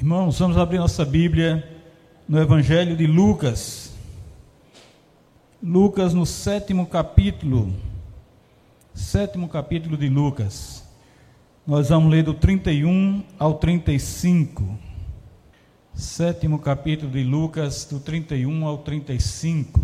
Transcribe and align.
Irmãos, 0.00 0.38
vamos 0.38 0.56
abrir 0.56 0.78
nossa 0.78 1.04
Bíblia 1.04 1.68
no 2.28 2.40
Evangelho 2.40 2.96
de 2.96 3.04
Lucas. 3.04 3.92
Lucas, 5.60 6.14
no 6.14 6.24
sétimo 6.24 6.86
capítulo. 6.86 7.74
Sétimo 8.94 9.48
capítulo 9.48 9.96
de 9.96 10.08
Lucas. 10.08 10.84
Nós 11.66 11.88
vamos 11.88 12.12
ler 12.12 12.22
do 12.22 12.32
31 12.32 13.24
ao 13.40 13.54
35. 13.54 14.78
Sétimo 15.92 16.60
capítulo 16.60 17.10
de 17.10 17.24
Lucas, 17.24 17.84
do 17.90 17.98
31 17.98 18.66
ao 18.66 18.78
35. 18.78 19.80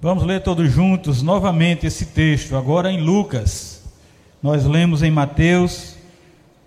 Vamos 0.00 0.24
ler 0.24 0.42
todos 0.42 0.72
juntos 0.72 1.20
novamente 1.20 1.86
esse 1.86 2.06
texto, 2.06 2.56
agora 2.56 2.90
em 2.90 2.98
Lucas. 2.98 3.84
Nós 4.42 4.64
lemos 4.64 5.02
em 5.02 5.10
Mateus 5.10 5.97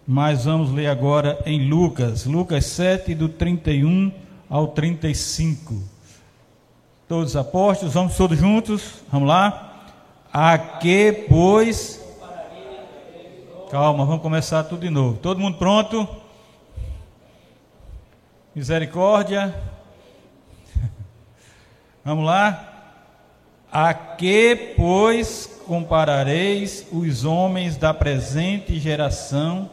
mas 0.07 0.45
vamos 0.45 0.71
ler 0.71 0.88
agora 0.88 1.39
em 1.45 1.68
Lucas, 1.70 2.25
Lucas 2.25 2.65
7, 2.65 3.13
do 3.15 3.29
31 3.29 4.11
ao 4.50 4.68
35. 4.68 5.82
Todos 7.07 7.32
os 7.32 7.36
apóstolos, 7.36 7.93
vamos 7.93 8.15
todos 8.15 8.37
juntos, 8.37 9.04
vamos 9.11 9.28
lá. 9.28 9.86
A 10.33 10.57
que, 10.57 11.25
pois. 11.28 12.01
Calma, 13.69 14.06
vamos 14.06 14.21
começar 14.21 14.64
tudo 14.64 14.82
de 14.82 14.89
novo. 14.89 15.18
Todo 15.18 15.39
mundo 15.39 15.57
pronto? 15.57 16.07
Misericórdia. 18.54 19.56
Vamos 22.04 22.25
lá. 22.25 22.68
A 23.71 23.93
que, 23.93 24.73
pois, 24.75 25.61
comparareis 25.65 26.86
os 26.92 27.23
homens 27.23 27.78
da 27.78 27.93
presente 27.93 28.78
geração? 28.78 29.70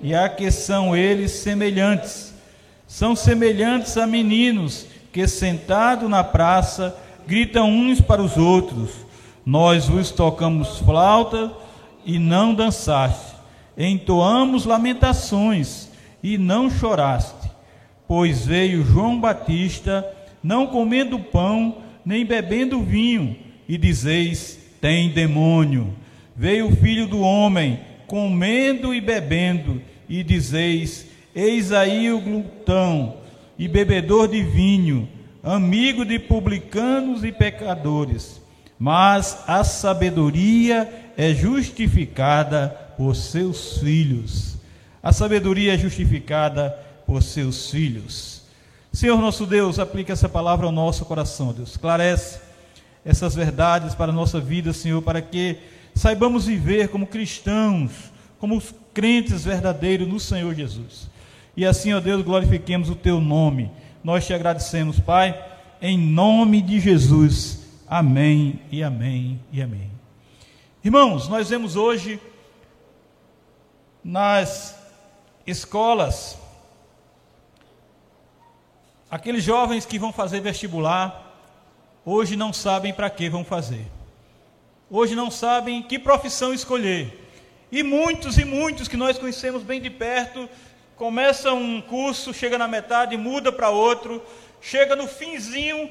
E 0.00 0.14
a 0.14 0.28
que 0.28 0.50
são 0.50 0.96
eles 0.96 1.32
semelhantes. 1.32 2.34
São 2.86 3.16
semelhantes 3.16 3.96
a 3.96 4.06
meninos 4.06 4.86
que, 5.12 5.26
sentados 5.26 6.08
na 6.08 6.22
praça, 6.22 6.96
gritam 7.26 7.68
uns 7.70 8.00
para 8.00 8.22
os 8.22 8.36
outros: 8.36 8.90
Nós 9.44 9.88
vos 9.88 10.10
tocamos 10.10 10.78
flauta 10.78 11.52
e 12.04 12.18
não 12.18 12.54
dançaste, 12.54 13.34
entoamos 13.76 14.64
lamentações 14.64 15.90
e 16.22 16.38
não 16.38 16.70
choraste. 16.70 17.50
Pois 18.06 18.46
veio 18.46 18.84
João 18.84 19.20
Batista, 19.20 20.06
não 20.42 20.66
comendo 20.68 21.18
pão, 21.18 21.78
nem 22.04 22.24
bebendo 22.24 22.80
vinho, 22.80 23.36
e 23.68 23.76
dizeis: 23.76 24.58
Tem 24.80 25.10
demônio. 25.10 25.92
Veio 26.36 26.68
o 26.68 26.76
filho 26.76 27.08
do 27.08 27.20
homem, 27.20 27.80
comendo 28.06 28.94
e 28.94 29.00
bebendo, 29.00 29.82
e 30.08 30.22
dizeis: 30.22 31.06
Eis 31.34 31.72
aí 31.72 32.10
o 32.10 32.20
glutão 32.20 33.16
e 33.58 33.68
bebedor 33.68 34.28
de 34.28 34.42
vinho, 34.42 35.08
amigo 35.42 36.04
de 36.04 36.18
publicanos 36.18 37.24
e 37.24 37.32
pecadores. 37.32 38.40
Mas 38.78 39.42
a 39.46 39.64
sabedoria 39.64 41.12
é 41.16 41.32
justificada 41.32 42.68
por 42.96 43.16
seus 43.16 43.78
filhos. 43.78 44.56
A 45.02 45.12
sabedoria 45.12 45.74
é 45.74 45.78
justificada 45.78 46.76
por 47.06 47.22
seus 47.22 47.70
filhos. 47.70 48.42
Senhor 48.92 49.20
nosso 49.20 49.46
Deus, 49.46 49.78
aplica 49.78 50.12
essa 50.12 50.28
palavra 50.28 50.66
ao 50.66 50.72
nosso 50.72 51.04
coração, 51.04 51.52
Deus. 51.52 51.70
Esclarece 51.70 52.40
essas 53.04 53.34
verdades 53.34 53.94
para 53.94 54.10
a 54.10 54.14
nossa 54.14 54.40
vida, 54.40 54.72
Senhor, 54.72 55.00
para 55.00 55.22
que 55.22 55.58
saibamos 55.96 56.44
viver 56.44 56.88
como 56.88 57.06
cristãos, 57.06 57.90
como 58.38 58.56
os 58.56 58.72
crentes 58.92 59.44
verdadeiros 59.44 60.06
no 60.06 60.20
Senhor 60.20 60.54
Jesus. 60.54 61.08
E 61.56 61.64
assim, 61.64 61.94
ó 61.94 62.00
Deus, 62.00 62.22
glorifiquemos 62.22 62.90
o 62.90 62.94
teu 62.94 63.18
nome. 63.18 63.70
Nós 64.04 64.26
te 64.26 64.34
agradecemos, 64.34 65.00
Pai, 65.00 65.42
em 65.80 65.98
nome 65.98 66.60
de 66.60 66.78
Jesus. 66.78 67.66
Amém 67.88 68.60
e 68.70 68.82
amém 68.82 69.40
e 69.50 69.62
amém. 69.62 69.90
Irmãos, 70.84 71.28
nós 71.28 71.48
vemos 71.48 71.76
hoje 71.76 72.20
nas 74.04 74.78
escolas 75.46 76.38
aqueles 79.10 79.42
jovens 79.42 79.86
que 79.86 79.98
vão 79.98 80.12
fazer 80.12 80.40
vestibular, 80.40 81.40
hoje 82.04 82.36
não 82.36 82.52
sabem 82.52 82.92
para 82.92 83.08
que 83.08 83.30
vão 83.30 83.44
fazer. 83.44 83.95
Hoje 84.88 85.16
não 85.16 85.32
sabem 85.32 85.82
que 85.82 85.98
profissão 85.98 86.54
escolher. 86.54 87.28
E 87.72 87.82
muitos 87.82 88.38
e 88.38 88.44
muitos 88.44 88.86
que 88.86 88.96
nós 88.96 89.18
conhecemos 89.18 89.64
bem 89.64 89.80
de 89.80 89.90
perto, 89.90 90.48
começa 90.94 91.52
um 91.52 91.80
curso, 91.80 92.32
chega 92.32 92.56
na 92.56 92.68
metade, 92.68 93.16
muda 93.16 93.50
para 93.50 93.68
outro, 93.68 94.22
chega 94.60 94.94
no 94.94 95.08
finzinho, 95.08 95.90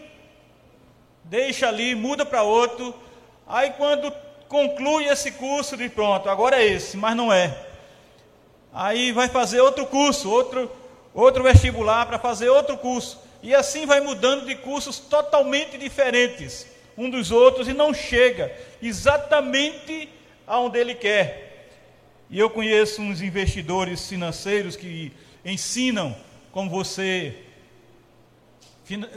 deixa 1.25 1.67
ali, 1.67 1.94
muda 1.94 2.25
para 2.25 2.44
outro. 2.44 2.95
Aí 3.45 3.72
quando 3.72 4.13
conclui 4.47 5.09
esse 5.09 5.33
curso, 5.33 5.75
de 5.75 5.89
pronto, 5.89 6.29
agora 6.29 6.63
é 6.63 6.66
esse, 6.66 6.95
mas 6.95 7.17
não 7.17 7.33
é. 7.33 7.53
Aí 8.73 9.12
vai 9.12 9.27
fazer 9.27 9.59
outro 9.59 9.85
curso, 9.88 10.31
outro, 10.31 10.72
outro 11.13 11.44
vestibular 11.44 12.06
para 12.06 12.17
fazer 12.17 12.47
outro 12.47 12.77
curso. 12.77 13.19
E 13.44 13.53
assim 13.53 13.85
vai 13.85 14.00
mudando 14.00 14.45
de 14.45 14.56
cursos 14.56 15.00
totalmente 15.00 15.77
diferentes 15.77 16.73
um 16.97 17.09
dos 17.09 17.31
outros 17.31 17.67
e 17.67 17.73
não 17.73 17.94
chega 17.94 18.56
exatamente 18.81 20.09
aonde 20.47 20.79
ele 20.79 20.95
quer. 20.95 21.69
E 22.29 22.39
eu 22.39 22.50
conheço 22.50 23.01
uns 23.01 23.22
investidores 23.22 24.07
financeiros 24.07 24.75
que 24.75 25.11
ensinam 25.44 26.16
como 26.51 26.69
você 26.69 27.41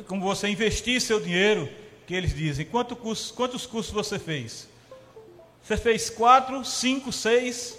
como 0.06 0.22
você 0.22 0.48
investir 0.48 0.98
seu 0.98 1.20
dinheiro, 1.20 1.68
que 2.06 2.14
eles 2.14 2.34
dizem, 2.34 2.64
Quanto 2.64 2.96
curso, 2.96 3.34
quantos 3.34 3.66
cursos 3.66 3.92
você 3.92 4.18
fez? 4.18 4.68
Você 5.62 5.76
fez 5.76 6.08
quatro, 6.08 6.64
cinco, 6.64 7.12
seis? 7.12 7.78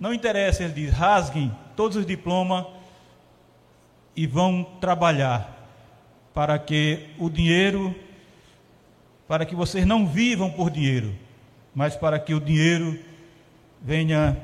Não 0.00 0.12
interessa, 0.12 0.64
ele 0.64 0.72
diz, 0.72 0.92
rasguem 0.92 1.56
todos 1.76 1.96
os 1.96 2.04
diplomas 2.04 2.66
e 4.16 4.26
vão 4.26 4.64
trabalhar 4.80 5.70
para 6.34 6.58
que 6.58 7.10
o 7.18 7.30
dinheiro, 7.30 7.94
para 9.32 9.46
que 9.46 9.54
vocês 9.54 9.86
não 9.86 10.06
vivam 10.06 10.50
por 10.50 10.70
dinheiro, 10.70 11.18
mas 11.74 11.96
para 11.96 12.18
que 12.18 12.34
o 12.34 12.38
dinheiro 12.38 13.02
venha 13.80 14.36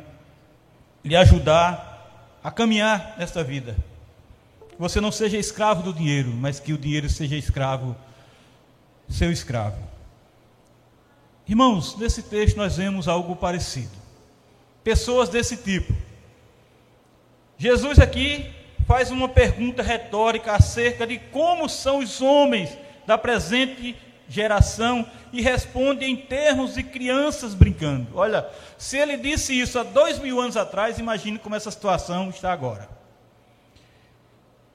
lhe 1.04 1.14
ajudar 1.14 2.38
a 2.42 2.50
caminhar 2.50 3.14
nesta 3.18 3.44
vida. 3.44 3.76
Que 4.70 4.76
você 4.78 4.98
não 4.98 5.12
seja 5.12 5.36
escravo 5.36 5.82
do 5.82 5.92
dinheiro, 5.92 6.30
mas 6.30 6.58
que 6.58 6.72
o 6.72 6.78
dinheiro 6.78 7.06
seja 7.10 7.36
escravo, 7.36 7.94
seu 9.10 9.30
escravo. 9.30 9.76
Irmãos, 11.46 11.94
nesse 11.98 12.22
texto 12.22 12.56
nós 12.56 12.78
vemos 12.78 13.08
algo 13.08 13.36
parecido. 13.36 13.92
Pessoas 14.82 15.28
desse 15.28 15.58
tipo. 15.58 15.92
Jesus 17.58 17.98
aqui 17.98 18.50
faz 18.86 19.10
uma 19.10 19.28
pergunta 19.28 19.82
retórica 19.82 20.52
acerca 20.52 21.06
de 21.06 21.18
como 21.18 21.68
são 21.68 21.98
os 21.98 22.22
homens 22.22 22.70
da 23.06 23.18
presente 23.18 23.94
geração 24.28 25.06
e 25.32 25.40
responde 25.40 26.04
em 26.04 26.14
termos 26.14 26.74
de 26.74 26.82
crianças 26.82 27.54
brincando. 27.54 28.08
Olha, 28.14 28.46
se 28.76 28.98
ele 28.98 29.16
disse 29.16 29.58
isso 29.58 29.78
há 29.78 29.82
dois 29.82 30.18
mil 30.18 30.40
anos 30.40 30.56
atrás, 30.56 30.98
imagine 30.98 31.38
como 31.38 31.56
essa 31.56 31.70
situação 31.70 32.28
está 32.28 32.52
agora. 32.52 32.88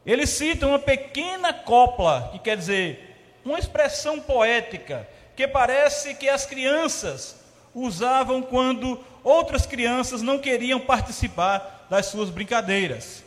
Ele 0.05 0.25
cita 0.25 0.67
uma 0.67 0.79
pequena 0.79 1.53
copla, 1.53 2.29
que 2.33 2.39
quer 2.39 2.57
dizer, 2.57 3.15
uma 3.45 3.59
expressão 3.59 4.19
poética, 4.19 5.07
que 5.35 5.47
parece 5.47 6.15
que 6.15 6.27
as 6.27 6.45
crianças 6.45 7.37
usavam 7.73 8.41
quando 8.41 8.99
outras 9.23 9.65
crianças 9.65 10.21
não 10.21 10.37
queriam 10.37 10.79
participar 10.79 11.87
das 11.89 12.07
suas 12.07 12.29
brincadeiras. 12.29 13.23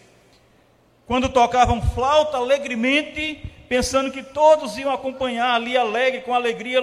Quando 1.06 1.28
tocavam 1.28 1.80
flauta 1.80 2.36
alegremente 2.36 3.42
pensando 3.68 4.10
que 4.10 4.22
todos 4.22 4.78
iam 4.78 4.92
acompanhar 4.92 5.54
ali 5.54 5.76
alegre, 5.76 6.22
com 6.22 6.34
alegria, 6.34 6.80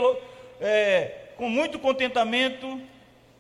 é, 0.60 1.30
com 1.38 1.50
muito 1.50 1.80
contentamento, 1.80 2.82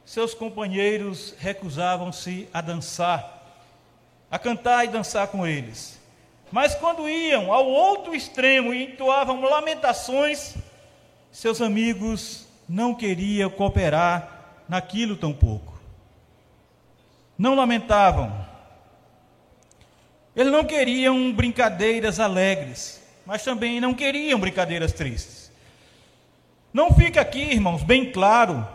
seus 0.05 0.33
companheiros 0.33 1.35
recusavam-se 1.37 2.47
a 2.53 2.61
dançar, 2.61 3.41
a 4.29 4.39
cantar 4.39 4.85
e 4.85 4.89
dançar 4.89 5.27
com 5.27 5.45
eles. 5.45 5.99
Mas 6.51 6.75
quando 6.75 7.09
iam 7.09 7.51
ao 7.51 7.65
outro 7.65 8.13
extremo 8.13 8.73
e 8.73 8.83
entoavam 8.83 9.41
lamentações, 9.41 10.55
seus 11.31 11.61
amigos 11.61 12.47
não 12.67 12.93
queriam 12.93 13.49
cooperar 13.49 14.63
naquilo 14.69 15.15
tão 15.15 15.33
pouco. 15.33 15.81
Não 17.37 17.55
lamentavam. 17.55 18.45
Eles 20.35 20.51
não 20.51 20.63
queriam 20.63 21.31
brincadeiras 21.33 22.19
alegres 22.19 23.02
mas 23.25 23.43
também 23.43 23.79
não 23.79 23.93
queriam 23.93 24.39
brincadeiras 24.39 24.93
tristes. 24.93 25.51
Não 26.73 26.91
fica 26.91 27.21
aqui, 27.21 27.41
irmãos, 27.41 27.83
bem 27.83 28.11
claro 28.11 28.67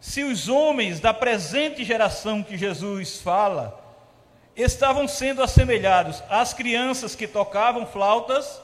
se 0.00 0.22
os 0.22 0.48
homens 0.48 1.00
da 1.00 1.12
presente 1.12 1.84
geração 1.84 2.42
que 2.42 2.56
Jesus 2.56 3.20
fala, 3.20 3.84
estavam 4.56 5.06
sendo 5.06 5.42
assemelhados 5.42 6.22
às 6.28 6.52
crianças 6.52 7.14
que 7.14 7.26
tocavam 7.26 7.86
flautas 7.86 8.60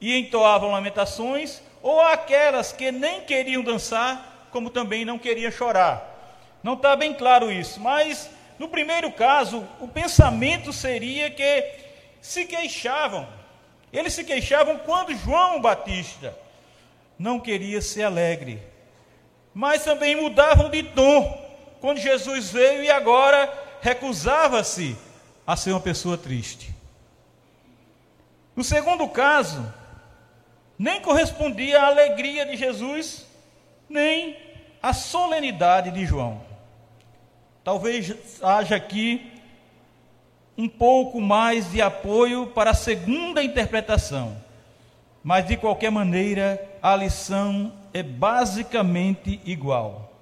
e 0.00 0.16
entoavam 0.18 0.72
lamentações, 0.72 1.60
ou 1.82 2.00
àquelas 2.00 2.72
que 2.72 2.90
nem 2.90 3.20
queriam 3.22 3.62
dançar, 3.62 4.48
como 4.50 4.70
também 4.70 5.04
não 5.04 5.18
queriam 5.18 5.50
chorar. 5.50 6.58
Não 6.62 6.74
está 6.74 6.96
bem 6.96 7.12
claro 7.12 7.50
isso, 7.50 7.80
mas 7.80 8.30
no 8.58 8.68
primeiro 8.68 9.10
caso, 9.12 9.66
o 9.80 9.88
pensamento 9.88 10.72
seria 10.72 11.30
que 11.30 11.72
se 12.20 12.44
queixavam. 12.44 13.26
Eles 13.94 14.12
se 14.12 14.24
queixavam 14.24 14.76
quando 14.78 15.14
João 15.14 15.60
Batista 15.60 16.36
não 17.16 17.38
queria 17.38 17.80
ser 17.80 18.02
alegre. 18.02 18.60
Mas 19.54 19.84
também 19.84 20.16
mudavam 20.16 20.68
de 20.68 20.82
tom 20.82 21.40
quando 21.80 21.98
Jesus 21.98 22.50
veio 22.50 22.82
e 22.82 22.90
agora 22.90 23.48
recusava-se 23.80 24.96
a 25.46 25.54
ser 25.56 25.70
uma 25.70 25.80
pessoa 25.80 26.18
triste. 26.18 26.74
No 28.56 28.64
segundo 28.64 29.06
caso, 29.08 29.72
nem 30.76 31.00
correspondia 31.00 31.80
à 31.80 31.86
alegria 31.86 32.44
de 32.44 32.56
Jesus, 32.56 33.24
nem 33.88 34.36
à 34.82 34.92
solenidade 34.92 35.92
de 35.92 36.04
João. 36.04 36.42
Talvez 37.62 38.12
haja 38.42 38.74
aqui 38.74 39.33
um 40.56 40.68
pouco 40.68 41.20
mais 41.20 41.70
de 41.70 41.82
apoio 41.82 42.46
para 42.48 42.70
a 42.70 42.74
segunda 42.74 43.42
interpretação, 43.42 44.36
mas 45.22 45.46
de 45.46 45.56
qualquer 45.56 45.90
maneira 45.90 46.60
a 46.82 46.94
lição 46.94 47.72
é 47.92 48.02
basicamente 48.02 49.40
igual. 49.44 50.12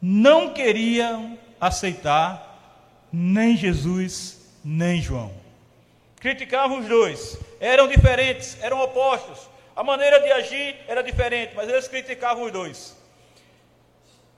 Não 0.00 0.52
queriam 0.52 1.38
aceitar 1.60 3.08
nem 3.12 3.56
Jesus, 3.56 4.50
nem 4.64 5.00
João. 5.00 5.32
Criticavam 6.16 6.78
os 6.78 6.86
dois, 6.86 7.38
eram 7.60 7.86
diferentes, 7.86 8.56
eram 8.62 8.80
opostos. 8.80 9.48
A 9.76 9.82
maneira 9.82 10.20
de 10.20 10.30
agir 10.30 10.76
era 10.86 11.02
diferente, 11.02 11.52
mas 11.54 11.68
eles 11.68 11.88
criticavam 11.88 12.44
os 12.44 12.52
dois. 12.52 13.03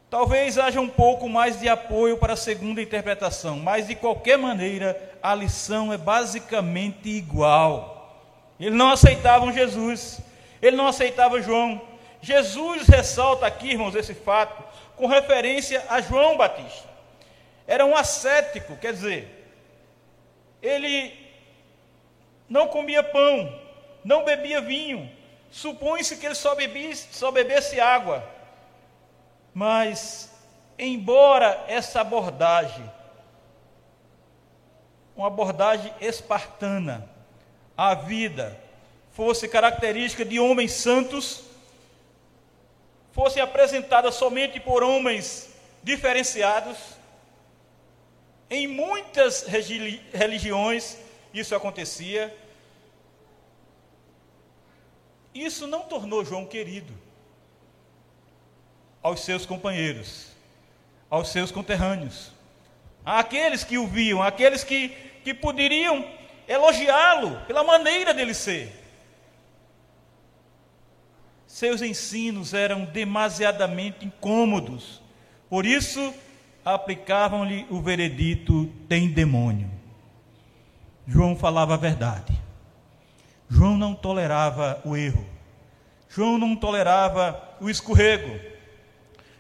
Talvez 0.09 0.57
haja 0.57 0.81
um 0.81 0.89
pouco 0.89 1.29
mais 1.29 1.59
de 1.59 1.69
apoio 1.69 2.17
para 2.17 2.35
a 2.35 2.37
segunda 2.37 2.81
interpretação, 2.81 3.57
mas 3.59 3.89
de 3.89 3.95
qualquer 3.97 4.39
maneira 4.39 5.19
a 5.21 5.35
lição 5.35 5.93
é 5.93 5.99
basicamente 5.99 7.09
igual. 7.09 7.97
Eles 8.59 8.75
não 8.75 8.91
aceitavam 8.91 9.53
Jesus, 9.53 10.21
ele 10.63 10.77
não 10.77 10.87
aceitava 10.87 11.43
João. 11.43 11.81
Jesus 12.23 12.87
ressalta 12.87 13.47
aqui, 13.47 13.71
irmãos, 13.71 13.95
esse 13.95 14.15
fato 14.15 14.63
com 14.97 15.07
referência 15.07 15.85
a 15.89 16.01
João 16.01 16.37
Batista. 16.37 16.89
Era 17.67 17.85
um 17.85 17.97
ascético, 17.97 18.77
quer 18.77 18.93
dizer, 18.93 19.51
ele 20.63 21.13
não 22.49 22.69
comia 22.69 23.03
pão, 23.03 23.61
não 24.05 24.25
bebia 24.25 24.61
vinho, 24.61 25.11
supõe-se 25.51 26.17
que 26.17 26.27
ele 26.27 26.35
só, 26.35 26.55
bebesse, 26.55 27.09
só 27.11 27.31
bebesse 27.31 27.81
água. 27.81 28.36
Mas, 29.59 30.31
embora 30.79 31.65
essa 31.67 32.03
abordagem, 32.03 32.93
uma 35.17 35.29
abordagem 35.29 35.91
espartana, 35.99 37.09
a 37.75 37.95
vida 37.95 38.61
fosse 39.13 39.49
característica 39.49 40.27
de 40.27 40.39
homens 40.39 40.73
santos, 40.73 41.45
fosse 43.13 43.41
apresentada 43.41 44.13
somente 44.13 44.61
por 44.61 44.83
homens 44.83 45.49
diferenciados, 45.83 46.77
em 48.51 48.67
muitas 48.67 49.47
religiões 50.13 50.99
isso 51.33 51.55
acontecia. 51.55 52.37
Isso 55.35 55.67
não 55.67 55.85
tornou 55.85 56.23
João 56.27 56.45
querido 56.45 57.06
aos 59.07 59.21
seus 59.21 59.47
companheiros, 59.47 60.33
aos 61.09 61.29
seus 61.29 61.53
conterrâneos, 61.53 62.33
àqueles 63.05 63.63
que 63.63 63.79
o 63.79 63.87
viam, 63.87 64.21
àqueles 64.21 64.65
que, 64.65 64.89
que 65.23 65.33
poderiam 65.33 66.05
elogiá-lo 66.49 67.41
pela 67.47 67.63
maneira 67.63 68.13
dele 68.13 68.35
ser. 68.35 68.73
Seus 71.47 71.83
ensinos 71.83 72.53
eram 72.53 72.85
demasiadamente 72.85 74.05
incômodos, 74.05 75.01
por 75.49 75.65
isso 75.65 76.13
aplicavam-lhe 76.65 77.65
o 77.71 77.81
veredito: 77.81 78.67
tem 78.89 79.09
demônio. 79.09 79.71
João 81.07 81.37
falava 81.37 81.75
a 81.75 81.77
verdade. 81.77 82.37
João 83.49 83.79
não 83.79 83.95
tolerava 83.95 84.83
o 84.85 84.97
erro. 84.97 85.25
João 86.09 86.37
não 86.37 86.57
tolerava 86.57 87.57
o 87.61 87.71
escorrego. 87.71 88.56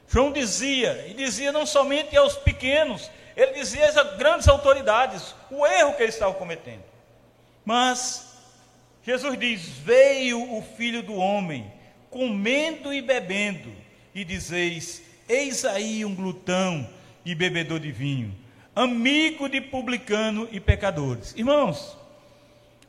João 0.08 0.32
dizia, 0.32 1.06
e 1.08 1.14
dizia 1.14 1.52
não 1.52 1.66
somente 1.66 2.16
aos 2.16 2.36
pequenos, 2.36 3.10
ele 3.36 3.52
dizia 3.52 3.86
às 3.86 4.16
grandes 4.16 4.48
autoridades 4.48 5.34
o 5.50 5.66
erro 5.66 5.94
que 5.94 6.02
eles 6.02 6.14
estavam 6.14 6.34
cometendo. 6.34 6.82
Mas 7.64 8.34
Jesus 9.04 9.38
diz: 9.38 9.68
Veio 9.68 10.56
o 10.56 10.62
filho 10.62 11.02
do 11.02 11.14
homem, 11.14 11.70
comendo 12.08 12.94
e 12.94 13.02
bebendo, 13.02 13.72
e 14.14 14.24
dizeis: 14.24 15.02
Eis 15.28 15.64
aí 15.64 16.04
um 16.04 16.14
glutão 16.14 16.88
e 17.24 17.34
bebedor 17.34 17.80
de 17.80 17.92
vinho, 17.92 18.34
amigo 18.74 19.48
de 19.48 19.60
publicano 19.60 20.48
e 20.50 20.58
pecadores. 20.58 21.34
Irmãos, 21.36 21.96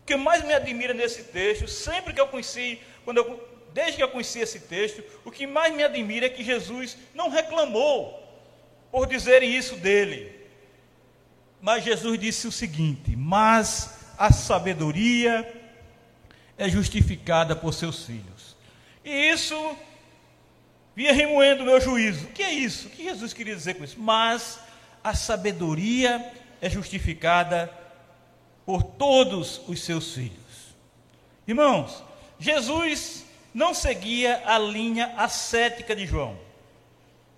o 0.02 0.06
que 0.06 0.16
mais 0.16 0.46
me 0.46 0.54
admira 0.54 0.94
nesse 0.94 1.24
texto, 1.24 1.68
sempre 1.68 2.14
que 2.14 2.22
eu 2.22 2.28
conheci, 2.28 2.80
quando 3.04 3.18
eu, 3.18 3.57
desde 3.78 3.98
que 3.98 4.02
eu 4.02 4.10
conheci 4.10 4.40
esse 4.40 4.62
texto, 4.62 5.04
o 5.24 5.30
que 5.30 5.46
mais 5.46 5.72
me 5.72 5.84
admira 5.84 6.26
é 6.26 6.30
que 6.30 6.44
Jesus 6.44 6.98
não 7.14 7.30
reclamou 7.30 8.28
por 8.92 9.06
dizerem 9.06 9.56
isso 9.56 9.76
dele. 9.76 10.36
Mas 11.62 11.84
Jesus 11.84 12.20
disse 12.20 12.48
o 12.48 12.52
seguinte: 12.52 13.16
Mas 13.16 14.00
a 14.18 14.34
sabedoria 14.34 15.48
é 16.58 16.68
justificada 16.68 17.56
por 17.56 17.72
seus 17.72 18.04
filhos. 18.04 18.58
E 19.06 19.30
isso 19.30 19.78
vinha 20.96 21.14
remoendo 21.14 21.62
o 21.62 21.66
meu 21.68 21.80
juízo. 21.80 22.26
O 22.26 22.32
que 22.32 22.42
é 22.42 22.52
isso? 22.52 22.88
O 22.88 22.90
que 22.90 23.04
Jesus 23.04 23.32
queria 23.32 23.56
dizer 23.56 23.76
com 23.76 23.84
isso? 23.84 24.00
Mas 24.00 24.60
a 25.04 25.14
sabedoria 25.14 26.34
é 26.60 26.68
justificada 26.68 27.72
por 28.66 28.82
todos 28.82 29.62
os 29.68 29.84
seus 29.84 30.16
filhos. 30.16 30.74
Irmãos, 31.48 32.04
Jesus 32.40 33.27
não 33.58 33.74
seguia 33.74 34.44
a 34.46 34.60
linha 34.60 35.16
ascética 35.18 35.96
de 35.96 36.06
João. 36.06 36.38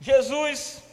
Jesus 0.02 0.84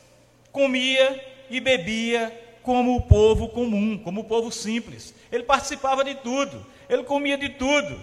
comia 0.52 1.21
e 1.50 1.59
bebia 1.59 2.33
como 2.62 2.95
o 2.95 3.02
povo 3.02 3.49
comum, 3.49 3.99
como 3.99 4.21
o 4.21 4.25
povo 4.25 4.52
simples. 4.52 5.12
Ele 5.33 5.42
participava 5.42 6.04
de 6.04 6.14
tudo, 6.14 6.64
ele 6.88 7.02
comia 7.02 7.37
de 7.37 7.49
tudo. 7.49 8.00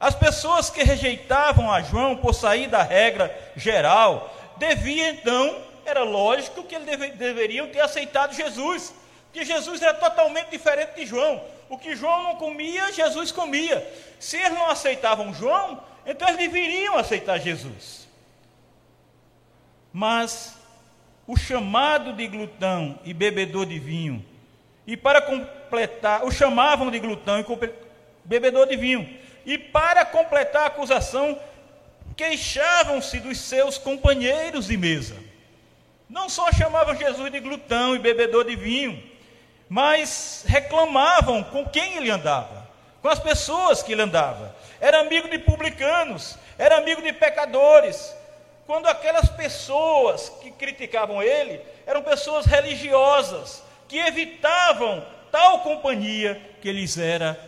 As 0.00 0.16
pessoas 0.16 0.68
que 0.68 0.82
rejeitavam 0.82 1.70
a 1.70 1.80
João 1.80 2.16
por 2.16 2.34
sair 2.34 2.66
da 2.66 2.82
regra 2.82 3.32
geral, 3.54 4.34
deviam 4.56 5.10
então, 5.10 5.56
era 5.86 6.02
lógico 6.02 6.64
que 6.64 6.74
eles 6.74 6.88
deve, 6.88 7.12
deveriam 7.12 7.68
ter 7.68 7.78
aceitado 7.78 8.34
Jesus, 8.34 8.92
porque 9.26 9.44
Jesus 9.44 9.80
era 9.80 9.94
totalmente 9.94 10.50
diferente 10.50 10.96
de 10.96 11.06
João. 11.06 11.40
O 11.68 11.78
que 11.78 11.94
João 11.94 12.24
não 12.24 12.34
comia, 12.34 12.92
Jesus 12.92 13.30
comia. 13.30 13.88
Se 14.18 14.36
eles 14.38 14.58
não 14.58 14.68
aceitavam 14.68 15.32
João, 15.32 15.80
então 16.06 16.28
eles 16.28 16.38
deveriam 16.38 16.96
aceitar 16.96 17.38
Jesus. 17.38 18.08
Mas 19.92 20.56
o 21.26 21.36
chamado 21.36 22.12
de 22.12 22.26
glutão 22.26 22.98
e 23.04 23.14
bebedor 23.14 23.66
de 23.66 23.78
vinho, 23.78 24.24
e 24.86 24.96
para 24.96 25.22
completar, 25.22 26.24
o 26.24 26.30
chamavam 26.30 26.90
de 26.90 26.98
glutão 26.98 27.38
e 27.38 27.44
bebedor 28.24 28.66
de 28.66 28.76
vinho. 28.76 29.08
E 29.44 29.56
para 29.56 30.04
completar 30.04 30.62
a 30.62 30.66
acusação, 30.66 31.38
queixavam-se 32.16 33.20
dos 33.20 33.38
seus 33.38 33.78
companheiros 33.78 34.66
de 34.66 34.76
mesa. 34.76 35.16
Não 36.08 36.28
só 36.28 36.52
chamavam 36.52 36.96
Jesus 36.96 37.30
de 37.32 37.40
glutão 37.40 37.96
e 37.96 37.98
bebedor 37.98 38.44
de 38.44 38.56
vinho, 38.56 39.02
mas 39.68 40.44
reclamavam 40.46 41.42
com 41.44 41.64
quem 41.64 41.96
ele 41.96 42.10
andava, 42.10 42.61
com 43.02 43.08
as 43.08 43.18
pessoas 43.18 43.82
que 43.82 43.92
ele 43.92 44.02
andava. 44.02 44.54
Era 44.80 45.00
amigo 45.00 45.28
de 45.28 45.38
publicanos, 45.40 46.38
era 46.56 46.78
amigo 46.78 47.02
de 47.02 47.12
pecadores. 47.12 48.14
Quando 48.64 48.86
aquelas 48.86 49.28
pessoas 49.28 50.28
que 50.40 50.52
criticavam 50.52 51.20
ele 51.20 51.60
eram 51.84 52.02
pessoas 52.02 52.46
religiosas, 52.46 53.62
que 53.88 53.98
evitavam 53.98 55.04
tal 55.32 55.60
companhia 55.60 56.40
que 56.62 56.70
lhes 56.70 56.96
era 56.96 57.38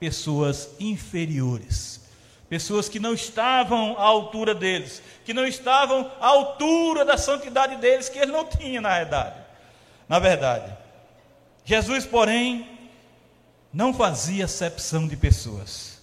pessoas 0.00 0.70
inferiores, 0.80 2.00
pessoas 2.48 2.88
que 2.88 2.98
não 2.98 3.14
estavam 3.14 3.96
à 3.96 4.02
altura 4.02 4.54
deles, 4.54 5.00
que 5.24 5.32
não 5.32 5.46
estavam 5.46 6.10
à 6.20 6.26
altura 6.26 7.04
da 7.04 7.16
santidade 7.16 7.76
deles, 7.76 8.08
que 8.08 8.18
eles 8.18 8.32
não 8.32 8.44
tinham 8.44 8.82
na 8.82 8.98
verdade. 8.98 9.36
Na 10.08 10.18
verdade, 10.18 10.72
Jesus, 11.64 12.04
porém, 12.04 12.79
não 13.72 13.94
fazia 13.94 14.44
acepção 14.44 15.06
de 15.06 15.16
pessoas, 15.16 16.00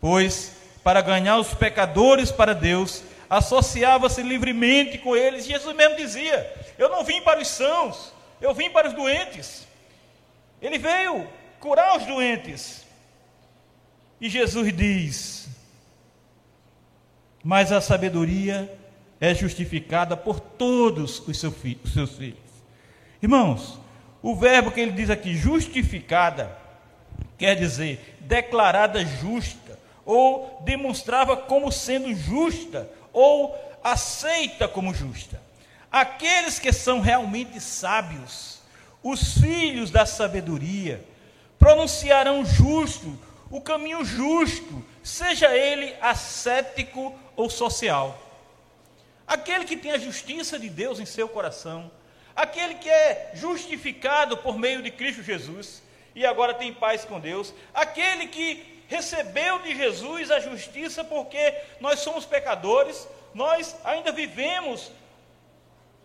pois 0.00 0.52
para 0.82 1.00
ganhar 1.00 1.38
os 1.38 1.52
pecadores 1.52 2.30
para 2.30 2.54
Deus, 2.54 3.02
associava-se 3.28 4.22
livremente 4.22 4.98
com 4.98 5.16
eles. 5.16 5.44
Jesus 5.44 5.74
mesmo 5.74 5.96
dizia: 5.96 6.54
Eu 6.78 6.88
não 6.88 7.02
vim 7.04 7.20
para 7.22 7.40
os 7.40 7.48
sãos, 7.48 8.12
eu 8.40 8.54
vim 8.54 8.70
para 8.70 8.88
os 8.88 8.94
doentes. 8.94 9.66
Ele 10.62 10.78
veio 10.78 11.26
curar 11.58 11.96
os 11.96 12.06
doentes. 12.06 12.84
E 14.20 14.28
Jesus 14.28 14.74
diz: 14.76 15.48
Mas 17.42 17.72
a 17.72 17.80
sabedoria 17.80 18.72
é 19.20 19.34
justificada 19.34 20.16
por 20.16 20.38
todos 20.38 21.20
os, 21.26 21.38
seus 21.38 21.54
filhos. 21.56 22.36
Irmãos, 23.20 23.80
o 24.22 24.36
verbo 24.36 24.70
que 24.70 24.80
ele 24.80 24.92
diz 24.92 25.10
aqui, 25.10 25.34
justificada, 25.34 26.56
quer 27.38 27.56
dizer 27.56 28.16
declarada 28.20 29.04
justa, 29.04 29.78
ou 30.04 30.60
demonstrava 30.64 31.36
como 31.36 31.70
sendo 31.70 32.14
justa, 32.14 32.90
ou 33.12 33.56
aceita 33.82 34.66
como 34.66 34.94
justa. 34.94 35.40
Aqueles 35.90 36.58
que 36.58 36.72
são 36.72 37.00
realmente 37.00 37.60
sábios, 37.60 38.60
os 39.02 39.34
filhos 39.38 39.90
da 39.90 40.04
sabedoria, 40.04 41.04
pronunciarão 41.58 42.44
justo, 42.44 43.18
o 43.50 43.60
caminho 43.60 44.04
justo, 44.04 44.84
seja 45.02 45.56
ele 45.56 45.94
ascético 46.00 47.14
ou 47.36 47.48
social. 47.48 48.22
Aquele 49.26 49.64
que 49.64 49.76
tem 49.76 49.92
a 49.92 49.98
justiça 49.98 50.58
de 50.58 50.68
Deus 50.68 51.00
em 51.00 51.06
seu 51.06 51.28
coração, 51.28 51.90
aquele 52.34 52.74
que 52.74 52.88
é 52.88 53.30
justificado 53.34 54.36
por 54.36 54.58
meio 54.58 54.82
de 54.82 54.90
Cristo 54.90 55.22
Jesus 55.22 55.82
e 56.16 56.24
agora 56.24 56.54
tem 56.54 56.72
paz 56.72 57.04
com 57.04 57.20
Deus, 57.20 57.52
aquele 57.74 58.26
que 58.26 58.82
recebeu 58.88 59.58
de 59.58 59.76
Jesus 59.76 60.30
a 60.30 60.40
justiça 60.40 61.04
porque 61.04 61.54
nós 61.78 62.00
somos 62.00 62.24
pecadores, 62.24 63.06
nós 63.34 63.76
ainda 63.84 64.10
vivemos 64.10 64.90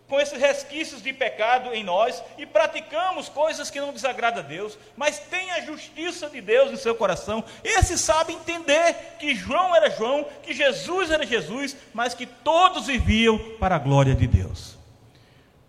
com 0.06 0.20
esses 0.20 0.38
resquícios 0.38 1.02
de 1.02 1.10
pecado 1.10 1.72
em 1.72 1.82
nós 1.82 2.22
e 2.36 2.44
praticamos 2.44 3.30
coisas 3.30 3.70
que 3.70 3.80
não 3.80 3.94
desagradam 3.94 4.42
a 4.42 4.46
Deus, 4.46 4.78
mas 4.94 5.18
tem 5.18 5.50
a 5.52 5.62
justiça 5.62 6.28
de 6.28 6.42
Deus 6.42 6.70
em 6.70 6.76
seu 6.76 6.94
coração. 6.94 7.42
Esse 7.64 7.96
sabe 7.96 8.34
entender 8.34 9.16
que 9.18 9.34
João 9.34 9.74
era 9.74 9.88
João, 9.88 10.26
que 10.42 10.52
Jesus 10.52 11.10
era 11.10 11.24
Jesus, 11.24 11.74
mas 11.94 12.12
que 12.12 12.26
todos 12.26 12.88
viviam 12.88 13.38
para 13.58 13.76
a 13.76 13.78
glória 13.78 14.14
de 14.14 14.26
Deus. 14.26 14.76